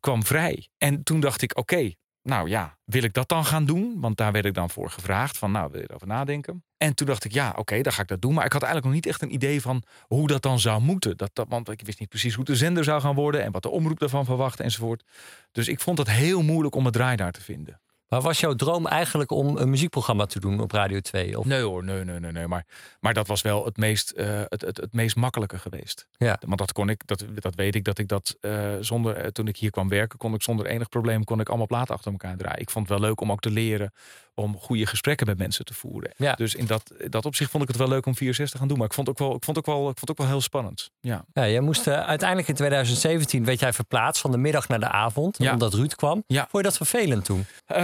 [0.00, 0.68] kwam vrij.
[0.78, 4.00] En toen dacht ik: oké, nou ja, wil ik dat dan gaan doen?
[4.00, 6.64] Want daar werd ik dan voor gevraagd van, nou, wil je erover nadenken?
[6.76, 8.34] En toen dacht ik, ja, oké, dan ga ik dat doen.
[8.34, 11.16] Maar ik had eigenlijk nog niet echt een idee van hoe dat dan zou moeten.
[11.16, 13.62] Dat, dat, want ik wist niet precies hoe de zender zou gaan worden en wat
[13.62, 15.04] de omroep daarvan verwachtte enzovoort.
[15.52, 17.80] Dus ik vond het heel moeilijk om het draai daar te vinden.
[18.08, 21.38] Maar was jouw droom eigenlijk om een muziekprogramma te doen op Radio 2?
[21.38, 21.44] Of?
[21.44, 22.46] Nee hoor, nee, nee, nee, nee.
[22.46, 22.66] Maar,
[23.00, 26.08] maar dat was wel het meest, eh, het, het, het meest makkelijke geweest.
[26.16, 26.40] Ja.
[26.46, 29.48] Want dat kon ik, dat, dat weet ik, dat ik dat eh, zonder, eh, toen
[29.48, 32.36] ik hier kwam werken, kon ik zonder enig probleem, kon ik allemaal platen achter elkaar
[32.36, 32.60] draaien.
[32.60, 33.92] Ik vond het wel leuk om ook te leren
[34.38, 36.12] om goede gesprekken met mensen te voeren.
[36.16, 36.34] Ja.
[36.34, 38.78] Dus in dat, dat opzicht vond ik het wel leuk om 64 te gaan doen.
[38.78, 40.40] Maar ik vond het ook wel, ik vond ook wel, ik vond ook wel heel
[40.40, 40.90] spannend.
[41.00, 41.24] Ja.
[41.32, 44.88] Ja, jij moest eh, uiteindelijk in 2017 werd jij verplaatst van de middag naar de
[44.88, 45.52] avond, Ja.
[45.52, 46.22] omdat Ruud kwam.
[46.26, 46.40] Ja.
[46.40, 47.46] Vond je dat vervelend toen?
[47.66, 47.78] Eh,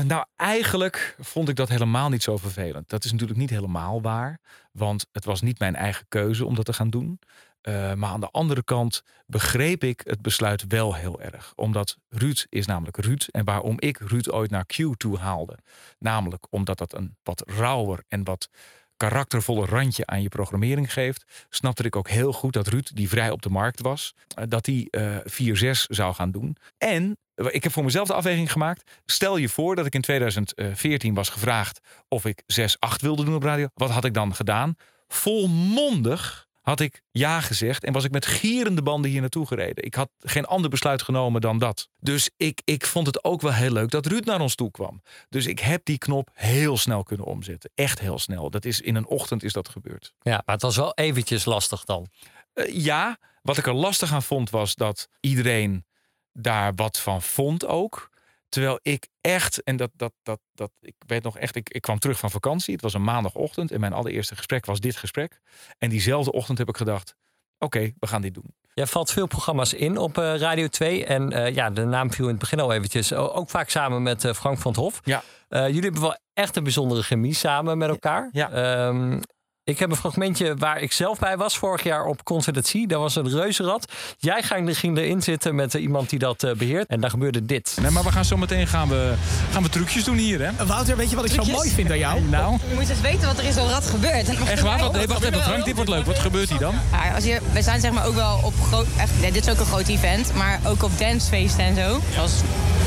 [0.00, 2.88] nou, eigenlijk vond ik dat helemaal niet zo vervelend.
[2.88, 4.38] Dat is natuurlijk niet helemaal waar.
[4.72, 7.18] Want het was niet mijn eigen keuze om dat te gaan doen.
[7.60, 11.52] Eh, maar aan de andere kant begreep ik het besluit wel heel erg.
[11.56, 13.28] Omdat Ruud is namelijk Ruud.
[13.30, 15.58] En waarom ik Ruud ooit naar Q toe haalde.
[15.98, 18.48] Namelijk omdat dat een wat rauwer en wat
[18.96, 23.30] karaktervolle randje aan je programmering geeft, snapte ik ook heel goed dat Ruud, die vrij
[23.30, 26.56] op de markt was, eh, dat hij eh 4-6 zou gaan doen.
[26.78, 29.00] En ik heb voor mezelf de afweging gemaakt.
[29.04, 33.42] Stel je voor dat ik in 2014 was gevraagd of ik 6-8 wilde doen op
[33.42, 33.68] radio.
[33.74, 34.74] Wat had ik dan gedaan?
[35.08, 39.84] Volmondig had ik ja gezegd en was ik met gierende banden hier naartoe gereden.
[39.84, 41.88] Ik had geen ander besluit genomen dan dat.
[41.98, 45.02] Dus ik, ik vond het ook wel heel leuk dat Ruud naar ons toe kwam.
[45.28, 47.70] Dus ik heb die knop heel snel kunnen omzetten.
[47.74, 48.50] Echt heel snel.
[48.50, 50.14] Dat is in een ochtend is dat gebeurd.
[50.20, 52.08] Ja, maar het was wel eventjes lastig dan.
[52.52, 55.84] Eh, ja, wat ik er lastig aan vond was dat iedereen
[56.32, 58.09] daar wat van vond ook.
[58.50, 61.98] Terwijl ik echt, en dat, dat, dat, dat ik weet nog echt, ik, ik kwam
[61.98, 62.72] terug van vakantie.
[62.72, 65.40] Het was een maandagochtend en mijn allereerste gesprek was dit gesprek.
[65.78, 67.14] En diezelfde ochtend heb ik gedacht,
[67.58, 68.54] oké, we gaan dit doen.
[68.74, 71.04] Jij valt veel programma's in op eh, Radio 2.
[71.04, 73.12] En eh, ja, de naam viel in het begin al eventjes.
[73.12, 75.00] O- Ook vaak samen met eh, Frank van het Hof.
[75.04, 75.22] Ja.
[75.48, 78.28] Jullie hebben wel echt een bijzondere chemie samen met elkaar.
[78.32, 78.50] Ja.
[78.50, 79.20] Ehm,
[79.64, 82.86] ik heb een fragmentje waar ik zelf bij was vorig jaar op Concertatie.
[82.86, 83.92] Daar was een reuzenrad.
[84.18, 86.88] Jij ging, ging erin zitten met eh, iemand die dat eh, beheert.
[86.88, 87.76] En daar gebeurde dit.
[87.80, 89.14] Nee, maar we gaan zo meteen gaan we,
[89.52, 90.66] gaan we trucjes doen hier, hè?
[90.66, 92.20] Wouter, weet je wat ik zo mooi vind aan jou?
[92.30, 94.28] Nou, Je moet eens weten wat er in zo'n rad gebeurt.
[94.28, 94.78] En echt waar?
[94.78, 96.04] Wat, nee, wacht even, Frank, dit wordt leuk.
[96.04, 96.74] Wat gebeurt hier dan?
[96.92, 98.86] Ja, als je, we zijn zeg maar ook wel op groot...
[98.98, 100.34] Echt, nee, dit is ook een groot event.
[100.34, 102.00] Maar ook op dancefeesten en zo.
[102.14, 102.32] Zoals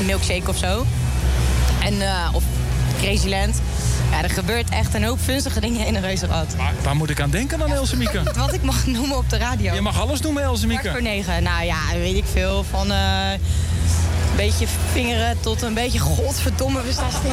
[0.00, 0.86] een milkshake of zo.
[1.84, 2.42] En, eh, of
[3.00, 3.60] Crazyland.
[4.14, 6.54] Ja, er gebeurt echt een hoop funzige dingen in een reuzenrad.
[6.82, 8.22] Waar moet ik aan denken dan, Else Mieke?
[8.36, 9.74] Wat ik mag noemen op de radio.
[9.74, 11.42] Je mag alles noemen, Else Kwart voor negen.
[11.42, 12.64] Nou ja, weet ik veel.
[12.70, 17.30] Van eh, een beetje vingeren tot een beetje godverdomme, we staan stil.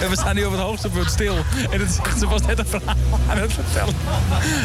[0.00, 1.36] En we staan nu op het hoogste punt stil.
[1.70, 2.96] En het is, ze was net een verhaal
[3.28, 3.94] aan het vertellen.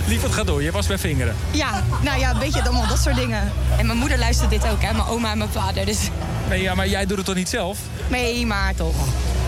[0.08, 0.64] Lieverd, ga door.
[0.64, 1.36] Je was bij vingeren.
[1.52, 3.52] Ja, nou ja, een beetje allemaal dat soort dingen.
[3.78, 4.94] En mijn moeder luistert dit ook, hè.
[4.94, 5.86] Mijn oma en mijn vader.
[5.86, 6.10] Dus
[6.50, 7.78] Nee, ja, maar jij doet het toch niet zelf?
[8.08, 8.96] nee, maar toch.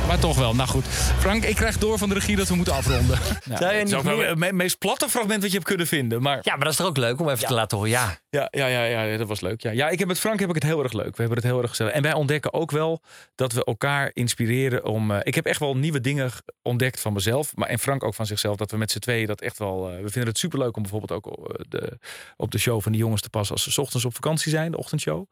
[0.08, 0.56] Maar toch wel.
[0.56, 0.86] Nou goed.
[1.20, 3.18] Frank, ik krijg door van de regie dat we moeten afronden.
[3.44, 6.22] Je Het niet wel meest platte fragment wat je hebt kunnen vinden.
[6.22, 7.92] Maar Ja, maar dat is toch ook leuk om even te laten horen.
[7.94, 9.62] Ja, Ja, ja, ja, ja, dat was leuk.
[9.62, 9.72] Ja.
[9.72, 11.16] ja, ik heb met Frank heb ik het heel erg leuk.
[11.16, 11.94] We hebben het heel erg gezellig.
[11.94, 13.02] En wij ontdekken ook wel
[13.36, 15.12] dat we elkaar inspireren om.
[15.12, 16.32] eh, ik heb echt wel nieuwe dingen
[16.62, 17.56] ontdekt van mezelf.
[17.56, 18.56] Maar en Frank ook van zichzelf.
[18.56, 19.90] Dat we met z'n tweeën dat echt wel.
[19.90, 22.00] eh, we vinden het superleuk om bijvoorbeeld ook eh, de,
[22.38, 23.56] op de show van die jongens te passen.
[23.56, 25.26] als ze 's ochtends op vakantie zijn, de ochtendshow.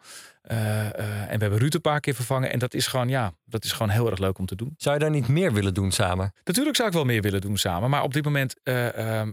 [0.46, 2.52] Eh, eh, en we hebben Ruud een paar keer vervangen.
[2.52, 4.74] En dat is gewoon, ja, dat is gewoon heel erg leuk om te doen.
[4.78, 6.34] zou je daar niet meer willen doen samen?
[6.44, 7.90] Natuurlijk zou ik wel meer willen doen samen.
[7.90, 9.32] Maar op dit moment eh, ehm,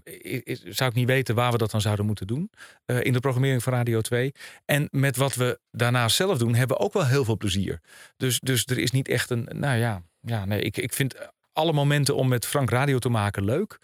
[0.64, 2.50] zou ik niet weten waar we dat dan zouden moeten doen.
[2.86, 4.32] in de programmering van Radio 2.
[4.64, 7.80] En met wat we daarnaast zelf doen, hebben we ook wel heel veel plezier.
[8.16, 9.48] Dus, dus er is niet echt een.
[9.50, 11.14] Nou ja, ja nee, ik, ik vind
[11.52, 13.78] alle momenten om met Frank radio te maken leuk.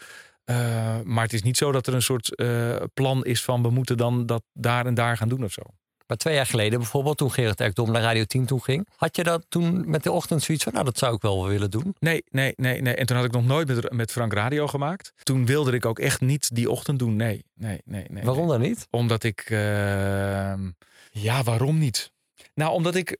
[1.04, 2.42] Maar het is niet zo dat er een soort
[2.94, 5.62] plan is van we moeten dan dat daar en daar gaan doen of zo.
[6.08, 8.88] Maar twee jaar geleden bijvoorbeeld, toen Gerrit Ekdom naar Radio 10 toe ging.
[8.96, 11.70] Had je dat toen met de ochtend zoiets van, nou dat zou ik wel willen
[11.70, 11.94] doen?
[11.98, 12.94] Nee, nee, nee, nee.
[12.94, 15.12] En toen had ik nog nooit met, met Frank radio gemaakt.
[15.22, 17.16] Toen wilde ik ook echt niet die ochtend doen.
[17.16, 18.06] Nee, nee, nee.
[18.10, 18.86] nee Waarom dan niet?
[18.90, 19.40] Omdat ik.
[19.40, 20.70] ehm,
[21.10, 22.12] ja, waarom niet?
[22.54, 23.16] Nou, omdat ik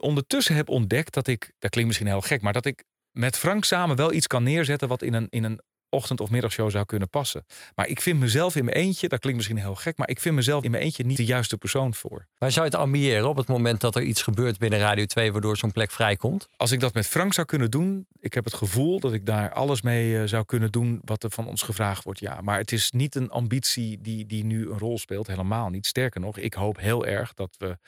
[0.00, 1.52] ondertussen heb ontdekt dat ik.
[1.58, 4.88] Dat klinkt misschien heel gek, maar dat ik met Frank samen wel iets kan neerzetten.
[4.88, 5.60] wat in een, in een
[5.90, 7.44] ochtend- of middagshow zou kunnen passen.
[7.74, 9.08] Maar ik vind mezelf in mijn eentje.
[9.08, 11.56] Dat klinkt misschien heel gek, maar ik vind mezelf in mijn eentje niet de juiste
[11.56, 12.26] persoon voor.
[12.38, 15.32] Maar zou je het ambiëren op het moment dat er iets gebeurt binnen Radio 2
[15.32, 16.48] waardoor zo'n plek vrijkomt?
[16.56, 19.52] Als ik dat met Frank zou kunnen doen, ik heb het gevoel dat ik daar
[19.52, 22.20] alles mee eh, zou kunnen doen wat er van ons gevraagd wordt.
[22.20, 25.86] Ja, maar het is niet een ambitie die, die nu een rol speelt, helemaal niet.
[25.86, 27.78] Sterker nog, ik hoop heel erg dat we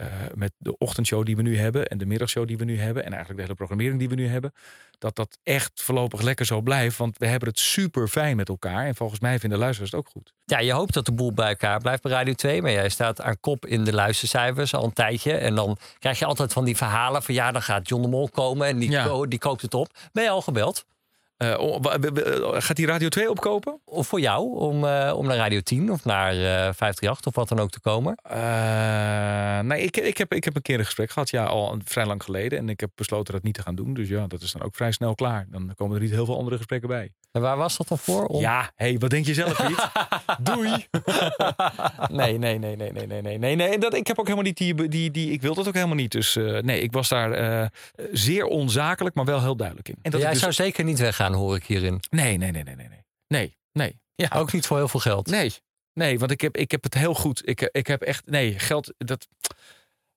[0.00, 3.02] eh, met de ochtendshow die we nu hebben en de middagshow die we nu hebben
[3.04, 4.52] en eigenlijk de hele programmering die we nu hebben,
[4.98, 6.96] dat dat echt voorlopig lekker zo blijft.
[6.96, 10.08] Want we hebben het super fijn met elkaar en volgens mij vinden luisteraars het ook
[10.08, 10.32] goed.
[10.44, 12.62] Ja, je hoopt dat de boel bij elkaar blijft bij Radio 2.
[12.62, 15.32] Maar jij staat aan kop in de luistercijfers al een tijdje.
[15.32, 18.28] En dan krijg je altijd van die verhalen van ja, dan gaat John de Mol
[18.28, 19.04] komen en die, Ja.
[19.04, 19.92] ko- die koopt het op.
[20.12, 20.84] Ben je al gebeld?
[21.40, 21.98] Eh, wa-
[22.60, 23.80] gaat die Radio 2 opkopen?
[23.84, 27.48] Of voor jou om, eh, om naar Radio 10 of naar eh 538 of wat
[27.48, 28.14] dan ook te komen?
[28.22, 31.82] Eh, nee, ik, ik, heb, ik heb een keer een gesprek gehad, ja, al een-
[31.84, 32.58] vrij lang geleden.
[32.58, 33.94] En ik heb besloten dat niet te gaan doen.
[33.94, 35.46] Dus ja, dat is dan ook vrij snel klaar.
[35.50, 37.12] Dan komen er niet heel veel andere gesprekken bij.
[37.32, 38.24] En waar was dat dan voor?
[38.26, 39.88] Om- Ja, hé, hey, wat denk je zelf, Piet?
[40.54, 40.86] Doei!
[42.10, 43.78] nee, nee, nee, nee, nee, nee, nee, nee, nee.
[43.78, 45.30] Dat, ik heb ook helemaal niet die, die, die...
[45.32, 46.12] Ik wil dat ook helemaal niet.
[46.12, 47.66] Dus eh, nee, ik was daar eh,
[48.12, 49.96] zeer onzakelijk, maar wel heel duidelijk in.
[50.02, 52.00] En dat jij dus- zou zeker niet weggaan, hoor ik hierin.
[52.10, 53.04] Nee, nee, nee, nee, nee, nee.
[53.28, 54.00] Nee, nee.
[54.14, 54.28] Ja.
[54.34, 55.26] Ook niet voor heel veel geld.
[55.26, 55.52] Nee,
[55.92, 57.48] nee, want ik heb, ik heb het heel goed.
[57.48, 59.28] Ik, ik heb echt, nee, geld, dat,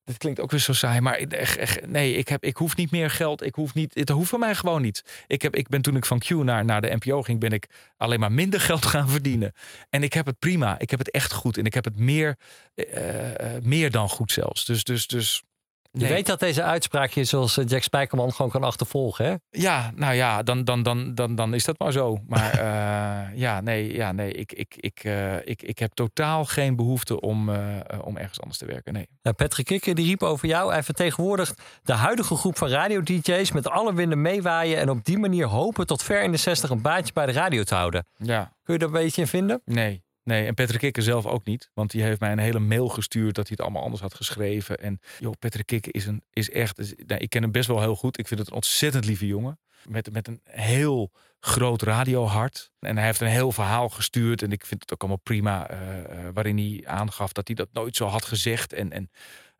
[0.04, 2.76] dat klinkt ook weer zo saai, maar ik- echt, echt, nee, ik, heb, ik hoef
[2.76, 3.42] niet meer geld.
[3.44, 5.24] Ik hoef niet, het hoeft voor mij gewoon niet.
[5.28, 7.66] Ik, heb, ik ben toen ik van Q naar, naar de NPO ging, ben ik
[7.98, 9.54] alleen maar minder geld gaan verdienen.
[9.90, 10.80] En ik heb het prima.
[10.80, 11.58] Ik heb het echt goed.
[11.58, 12.38] En ik heb het meer,
[12.76, 14.66] eh, eh, meer dan goed zelfs.
[14.66, 15.44] Dus, dus, dus.
[16.00, 19.36] Je weet dat deze uitspraak je zoals eh, Jack Spijkerman gewoon kan achtervolgen, hè?
[19.50, 22.18] Ja, nou ja, dan, dan, dan, dan, dan is dat maar zo.
[22.28, 26.76] Maar eh, ja, nee, ja, nee ik, ik, ik, eh, ik, ik heb totaal geen
[26.76, 27.50] behoefte om,
[28.04, 28.94] om ergens anders te werken.
[28.94, 29.08] Nee.
[29.22, 30.72] Nou, Patrick Kikker die riep over jou.
[30.72, 35.46] Hij vertegenwoordigt de huidige groep van radio-dj's met alle winden meewaaien en op die manier
[35.46, 38.06] hopen tot ver in de 60 een baantje bij de radio te houden.
[38.18, 38.54] Ja.
[38.64, 39.62] Kun je daar een beetje in vinden?
[39.66, 40.03] Nee.
[40.24, 41.70] Nee, en Patrick Kikker zelf ook niet.
[41.74, 44.78] Want die heeft mij een hele mail gestuurd dat hij het allemaal anders had geschreven.
[44.78, 46.78] En joh, Patrick Kikker is, een, is echt...
[46.78, 48.18] nou, ik ken hem best wel heel goed.
[48.20, 49.60] Ik vind het een ontzettend lieve jongen.
[49.88, 52.72] Met, met een heel groot radiohart.
[52.80, 54.42] En hij heeft een heel verhaal gestuurd.
[54.42, 55.70] En ik vind het ook allemaal prima.
[55.70, 58.74] eh, eh, waarin hij aangaf dat hij dat nooit zo had gezegd.
[58.74, 59.10] En, en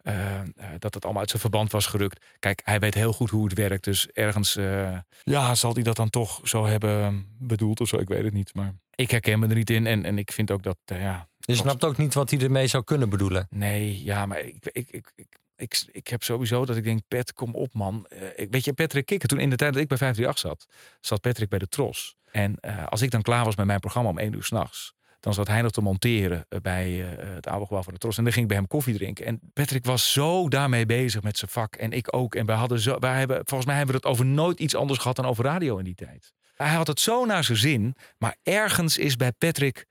[0.04, 0.46] eh, eh,
[0.80, 2.26] dat het allemaal uit zijn verband was gerukt.
[2.40, 3.84] Kijk, hij weet heel goed hoe het werkt.
[3.84, 7.98] Dus ergens eh, ja, zal hij dat dan toch zo hebben bedoeld of zo.
[7.98, 8.54] Ik weet het niet.
[8.54, 9.88] Maar ik herken me er niet in.
[9.88, 11.28] En, en ik vind ook dat, ja...
[11.38, 13.48] Je snapt ook niet wat hij ermee zou kunnen bedoelen.
[13.50, 17.34] Nee, ja, maar ik, ik, ik, ik, ik, ik heb sowieso dat ik denk, Pet,
[17.34, 18.06] kom op man.
[18.08, 21.22] Eh, weet je, Patrick Kikker, toen in de tijd dat ik bij 538 zat, zat
[21.22, 22.16] Patrick bij de Tros.
[22.32, 24.94] En eh, als ik dan klaar was met mijn programma om één uur s'nachts,
[25.24, 28.18] dan zat hij nog te monteren eh, bij eh, het oude gebouw van de Tros.
[28.18, 29.26] En dan ging ik bij hem koffie drinken.
[29.26, 31.76] En Patrick was zo daarmee bezig met zijn vak.
[31.76, 32.36] En ik ook.
[32.36, 35.00] En wij hadden zo, wij hebben, volgens mij hebben we het over nooit iets anders
[35.00, 36.34] gehad dan over radio in die tijd.
[36.56, 37.96] Hij had het zo naar zijn zin.
[38.18, 39.86] Maar ergens is bij Patrick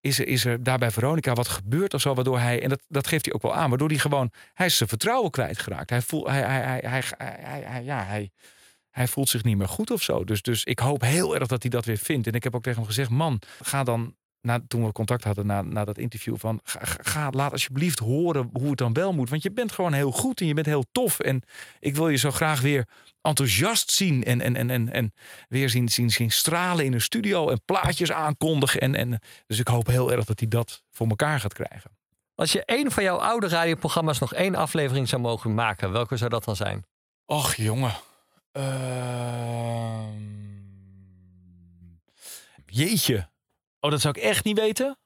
[0.00, 2.82] is er, is er daar bij Veronica wat gebeurd of zo, waardoor hij, en dat,
[2.88, 5.90] dat geeft hij ook wel aan, waardoor hij gewoon, hij is zijn vertrouwen kwijtgeraakt.
[5.90, 7.02] Hij, voelt, hij, hij, hij-
[7.64, 8.30] hij- ja, hij,
[8.90, 10.24] hij voelt zich niet meer goed of zo.
[10.24, 12.26] Dus, dus ik hoop heel erg dat hij dat weer vindt.
[12.26, 15.46] En ik heb ook tegen hem gezegd, man, ga dan, na, toen we contact hadden
[15.46, 19.12] na, na dat interview, van ga, ga- ga, laat alsjeblieft horen hoe het dan wel
[19.12, 19.30] moet.
[19.30, 21.20] Want je bent gewoon heel goed en je bent heel tof.
[21.20, 21.42] En
[21.80, 22.88] ik wil je zo graag weer
[23.22, 25.12] enthousiast zien en, en, en, en, en
[25.48, 28.80] weer zien, zien, zien stralen in een studio en plaatjes aankondigen.
[28.80, 31.90] En, en, dus ik hoop heel erg dat hij dat voor elkaar gaat krijgen.
[32.34, 36.30] Als je één van jouw oude radioprogramma's nog één aflevering zou mogen maken, welke zou
[36.30, 36.84] dat dan zijn?
[37.26, 37.94] Och jongen.
[38.52, 40.12] Ehm,
[42.66, 43.28] jeetje.
[43.86, 44.98] Oh, dat zou ik echt niet weten.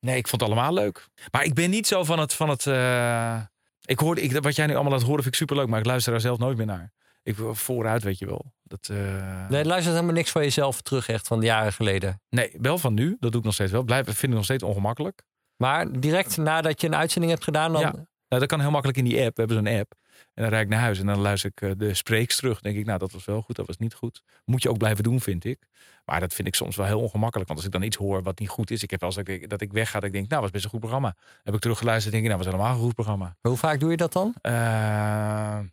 [0.00, 1.08] Nee, ik vond het allemaal leuk.
[1.30, 2.32] Maar ik ben niet zo van het...
[2.32, 3.40] Van het eh,
[3.84, 5.68] ik hoorde, ik, wat jij nu allemaal laat horen vind ik superleuk.
[5.68, 6.92] Maar ik luister daar zelf nooit meer naar.
[7.22, 8.52] Ik wil vooruit, weet je wel.
[8.62, 12.20] Dat, eh, Nee, luister helemaal niks van jezelf terug, echt van jaren geleden.
[12.28, 13.16] Nee, wel van nu.
[13.20, 13.82] Dat doe ik nog steeds wel.
[13.82, 15.22] Blijf, vind ik nog steeds ongemakkelijk.
[15.56, 17.80] Maar direct nadat je een uitzending hebt gedaan, dan...
[17.80, 18.06] Ja.
[18.28, 19.36] Nou, dat kan heel makkelijk in die app.
[19.36, 19.94] We hebben zo'n app.
[20.34, 22.60] En dan rijd ik naar huis en dan luister ik eh, de spreeks terug.
[22.60, 24.22] denk ik, nou, dat was wel goed, dat was niet goed.
[24.44, 25.66] Moet je ook blijven doen, vind ik.
[26.06, 27.48] Maar dat vind ik soms wel heel ongemakkelijk.
[27.48, 28.82] Want als ik dan iets hoor wat niet goed is.
[28.82, 30.64] Ik heb wel eens dat ik, dat ik wegga, dat ik denk, nou, was best
[30.64, 31.16] een goed programma.
[31.42, 33.36] Heb ik teruggeluisterd, denk ik, nou, was helemaal een goed programma.
[33.40, 34.34] Hoe vaak doe je dat dan?
[34.40, 34.52] Eh,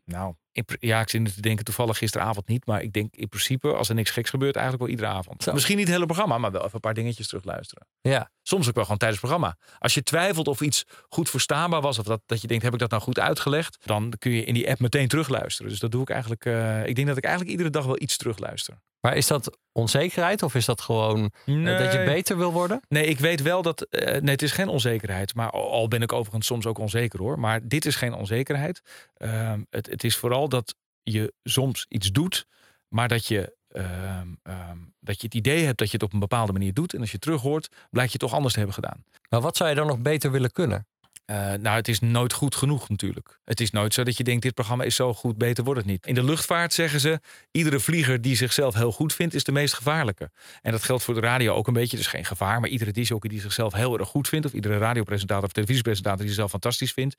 [0.06, 2.66] nou, in ja, ik zit nu te denken toevallig gisteravond niet.
[2.66, 5.54] Maar ik denk in principe, als er niks geks gebeurt, eigenlijk wel iedere avond.
[5.54, 7.88] Misschien niet het hele programma, maar wel even een paar dingetjes terugluisteren.
[8.02, 8.30] Ja.
[8.42, 9.58] Soms ook wel gewoon tijdens het programma.
[9.80, 12.80] Als je twijfelt of iets goed verstaanbaar was, of dat, dat je denkt, heb ik
[12.80, 13.78] dat nou goed uitgelegd?
[13.86, 15.72] Dan kun je in die app meteen terugluisteren.
[15.72, 16.46] Dus dat doe ik eigenlijk.
[16.46, 18.78] eh, ik denk dat ik eigenlijk iedere dag wel iets terugluister.
[19.06, 21.32] Maar is dat onzekerheid of is dat gewoon
[21.68, 22.82] eh, dat je beter wil worden?
[22.90, 23.82] Nee, ik weet wel dat.
[23.82, 25.36] eh, nee, het is geen onzekerheid.
[25.36, 27.40] Maar al al ben ik overigens soms ook onzeker hoor.
[27.40, 28.82] Maar dit is geen onzekerheid.
[29.14, 32.48] Ehm, het, het is vooral dat je soms iets doet,
[32.88, 33.56] maar dat je.
[33.68, 36.94] ehm, ehm, dat je het idee hebt dat je het op een bepaalde manier doet.
[36.94, 39.04] En als je terug hoort, blijkt je het toch anders te hebben gedaan.
[39.30, 40.88] Maar wat zou je dan nog beter willen kunnen?
[41.26, 43.40] Eh, nou, het is nooit goed genoeg natuurlijk.
[43.46, 45.90] Het is nooit zo dat je denkt, dit programma is zo goed, beter wordt het
[45.90, 46.06] niet.
[46.06, 47.20] In de luchtvaart zeggen ze,
[47.52, 50.32] iedere vlieger die zichzelf heel goed vindt, is de meest gevaarlijke.
[50.62, 52.60] En dat geldt voor de radio ook een beetje, dus geen gevaar.
[52.60, 56.28] Maar iedere disjockey die zichzelf heel erg goed vindt, of iedere radiopresentator of televisiepresentator die
[56.28, 57.16] zichzelf fantastisch vindt,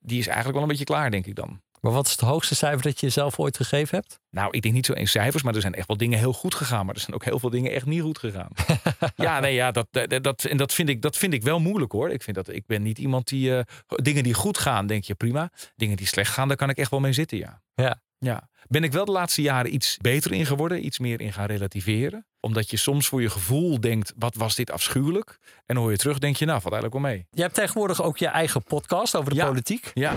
[0.00, 1.60] die is eigenlijk wel een beetje klaar, denk ik dan.
[1.80, 4.20] Maar wat is het hoogste cijfer dat je jezelf ooit gegeven hebt?
[4.30, 6.54] Nou, ik denk niet zo in cijfers, maar er zijn echt wel dingen heel goed
[6.54, 6.86] gegaan.
[6.86, 8.50] Maar er zijn ook heel veel dingen echt niet goed gegaan.
[9.16, 9.86] ja, nee, ja, dat,
[10.22, 12.10] dat, en dat, vind ik, dat vind ik wel moeilijk hoor.
[12.10, 13.56] Ik, vind dat, ik ben niet iemand die.
[13.56, 15.50] eh, dingen die goed gaan, denk je prima.
[15.76, 17.62] Dingen die slecht gaan, daar kan ik echt wel mee zitten, ja.
[17.74, 18.00] Ja.
[18.18, 18.48] Ja.
[18.68, 22.26] Ben ik wel de laatste jaren iets beter in geworden, iets meer in gaan relativeren.
[22.40, 25.38] Omdat je soms voor je gevoel denkt, wat was dit afschuwelijk?
[25.42, 27.26] En dan hoor je terug, denk je, nou, valt eigenlijk wel mee.
[27.30, 29.90] Je hebt tegenwoordig ook je eigen podcast over de politiek.
[29.94, 30.14] Ja.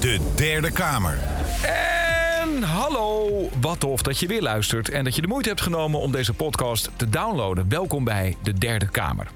[0.00, 1.18] De Derde Kamer.
[1.62, 3.28] En hallo,
[3.60, 6.32] wat tof dat je weer luistert en dat je de moeite hebt genomen om deze
[6.32, 7.68] podcast te downloaden.
[7.68, 9.26] Welkom bij de Derde Kamer.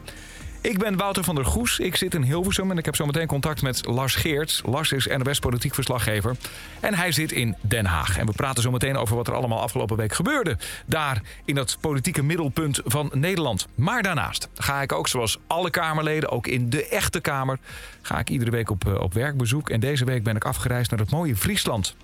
[0.63, 1.79] Ik ben Wouter van der Goes.
[1.79, 4.63] Ik zit in Hilversum en ik heb zometeen contact met Lars Geerts.
[4.65, 6.37] Lars is NOS politiek verslaggever.
[6.81, 8.19] En hij zit in Den Haag.
[8.19, 10.57] En we praten zo meteen over wat er allemaal afgelopen week gebeurde.
[10.87, 13.67] Daar in dat politieke middelpunt van Nederland.
[13.75, 17.59] Maar daarnaast ga ik ook zoals alle Kamerleden, ook in de echte Kamer,
[18.03, 19.71] ga ik iedere week op, eh, op werkbezoek.
[19.71, 21.95] En deze week ben ik afgereisd naar het mooie Friesland.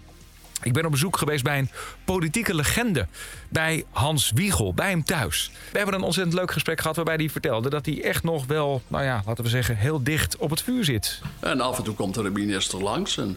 [0.62, 1.70] Ik ben op bezoek geweest bij een
[2.04, 3.06] politieke legende.
[3.48, 5.50] Bij Hans Wiegel, bij hem thuis.
[5.72, 8.82] We hebben een ontzettend leuk gesprek gehad waarbij hij vertelde dat hij echt nog wel,
[8.88, 11.20] nou ja, laten we zeggen, heel dicht op het vuur zit.
[11.40, 13.36] En af en toe komt er een minister langs en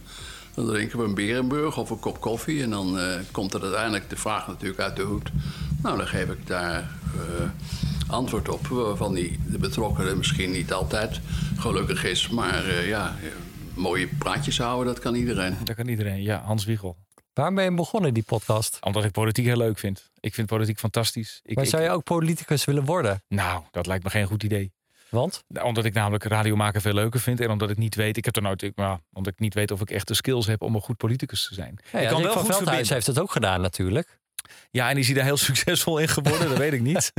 [0.53, 2.63] dan drinken we een Berenburg of een kop koffie.
[2.63, 5.32] En dan eh, komt er uiteindelijk de vraag natuurlijk uit de hoed.
[5.82, 7.49] Nou, dan geef ik daar eh,
[8.07, 11.20] antwoord op waarvan die, de betrokkenen misschien niet altijd
[11.57, 12.30] gelukkig is.
[12.30, 13.15] Maar eh, ja,
[13.74, 15.57] mooie praatjes houden, dat kan iedereen.
[15.63, 16.97] Dat kan iedereen, ja, Hans Wiegel.
[17.40, 18.78] Waarom ben je begonnen, die podcast?
[18.82, 20.12] Omdat ik politiek heel leuk vind.
[20.20, 21.40] Ik vind politiek fantastisch.
[21.44, 23.24] Ik, maar ik- zou je ook politicus willen worden?
[23.28, 24.72] Nou, dat lijkt me geen goed idee.
[25.10, 25.44] Want?
[25.48, 27.40] Nou, Omdat ik namelijk radio maken veel leuker vind.
[27.40, 29.72] En omdat ik niet weet, ik heb er nooit, ik, maar, omdat ik niet weet
[29.72, 31.80] of ik echt de skills heb om een goed politicus te zijn.
[31.92, 34.20] Ja, ja, ik kan Rick wel van goed Veldhuis heeft het ook gedaan natuurlijk.
[34.72, 36.50] Ja, en is hij daar heel succesvol in geworden?
[36.50, 37.12] Dat weet ik niet.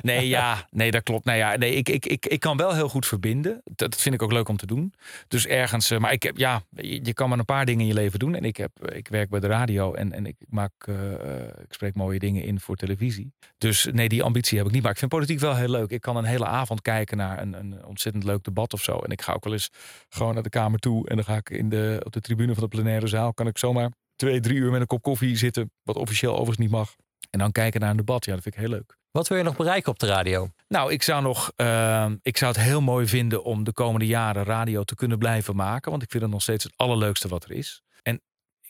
[0.00, 1.24] Nee, ja, nee, dat klopt.
[1.24, 3.62] Nou ja, nee, ik, ik, ik, ik kan wel heel goed verbinden.
[3.64, 4.94] Dat vind ik ook leuk om te doen.
[5.28, 7.86] Dus ergens, eh, maar ik heb, ja, je, je kan maar een paar dingen in
[7.86, 8.34] je leven doen.
[8.34, 11.72] En ik, heb, ik werk bij de radio en, en ik maak, eh, eh, ik
[11.72, 13.32] spreek mooie dingen in voor televisie.
[13.58, 14.82] Dus nee, die ambitie heb ik niet.
[14.82, 15.90] Maar ik vind politiek wel heel leuk.
[15.90, 18.98] Ik kan een hele avond kijken naar een, een ontzettend leuk debat of zo.
[18.98, 19.70] En ik ga ook wel eens
[20.08, 21.08] gewoon naar de kamer toe.
[21.08, 23.34] En dan ga ik in de, op de tribune van de plenaire zaal.
[23.34, 23.90] Kan ik zomaar
[24.20, 25.72] twee, drie uur met een kop koffie zitten.
[25.82, 26.94] Wat officieel overigens niet mag.
[27.30, 28.24] En dan kijken naar een debat.
[28.24, 28.98] Ja, dat vind ik heel leuk.
[29.10, 30.50] Wat wil je nog bereiken op de radio?
[30.68, 34.44] Nou, ik zou, nog, ehm, ik zou het heel mooi vinden om de komende jaren
[34.44, 35.90] radio te kunnen blijven maken.
[35.90, 37.82] Want ik vind het nog steeds het allerleukste wat er is.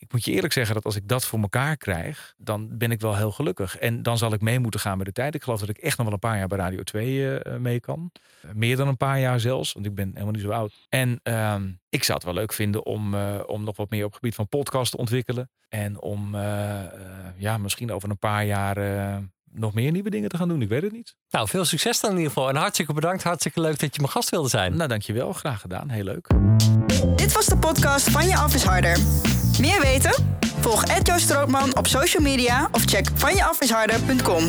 [0.01, 3.01] Ik moet je eerlijk zeggen dat als ik dat voor elkaar krijg, dan ben ik
[3.01, 3.77] wel heel gelukkig.
[3.77, 5.35] En dan zal ik mee moeten gaan met de tijd.
[5.35, 7.79] Ik geloof dat ik echt nog wel een paar jaar bij Radio 2 eh, mee
[7.79, 8.11] kan.
[8.41, 10.85] Eh, meer dan een paar jaar zelfs, want ik ben helemaal niet zo oud.
[10.89, 14.09] En ehm, ik zou het wel leuk vinden om, eh, om nog wat meer op
[14.09, 15.49] het gebied van podcast te ontwikkelen.
[15.69, 16.35] En om
[17.37, 18.75] ja, misschien over een paar jaar
[19.53, 20.61] nog meer nieuwe dingen te gaan doen.
[20.61, 21.15] Ik weet het niet.
[21.29, 22.49] Nou, veel succes dan in ieder geval.
[22.49, 23.23] En hartstikke bedankt.
[23.23, 24.77] Hartstikke leuk dat je mijn gast wilde zijn.
[24.77, 25.33] Nou, dankjewel.
[25.33, 25.89] Graag gedaan.
[25.89, 26.27] Heel leuk.
[27.15, 28.97] Dit was de podcast van Je Af is Harder.
[29.59, 30.39] Meer weten?
[30.59, 34.43] Volg Ed Joost Strootman op social media of check vanjeafisharder.com.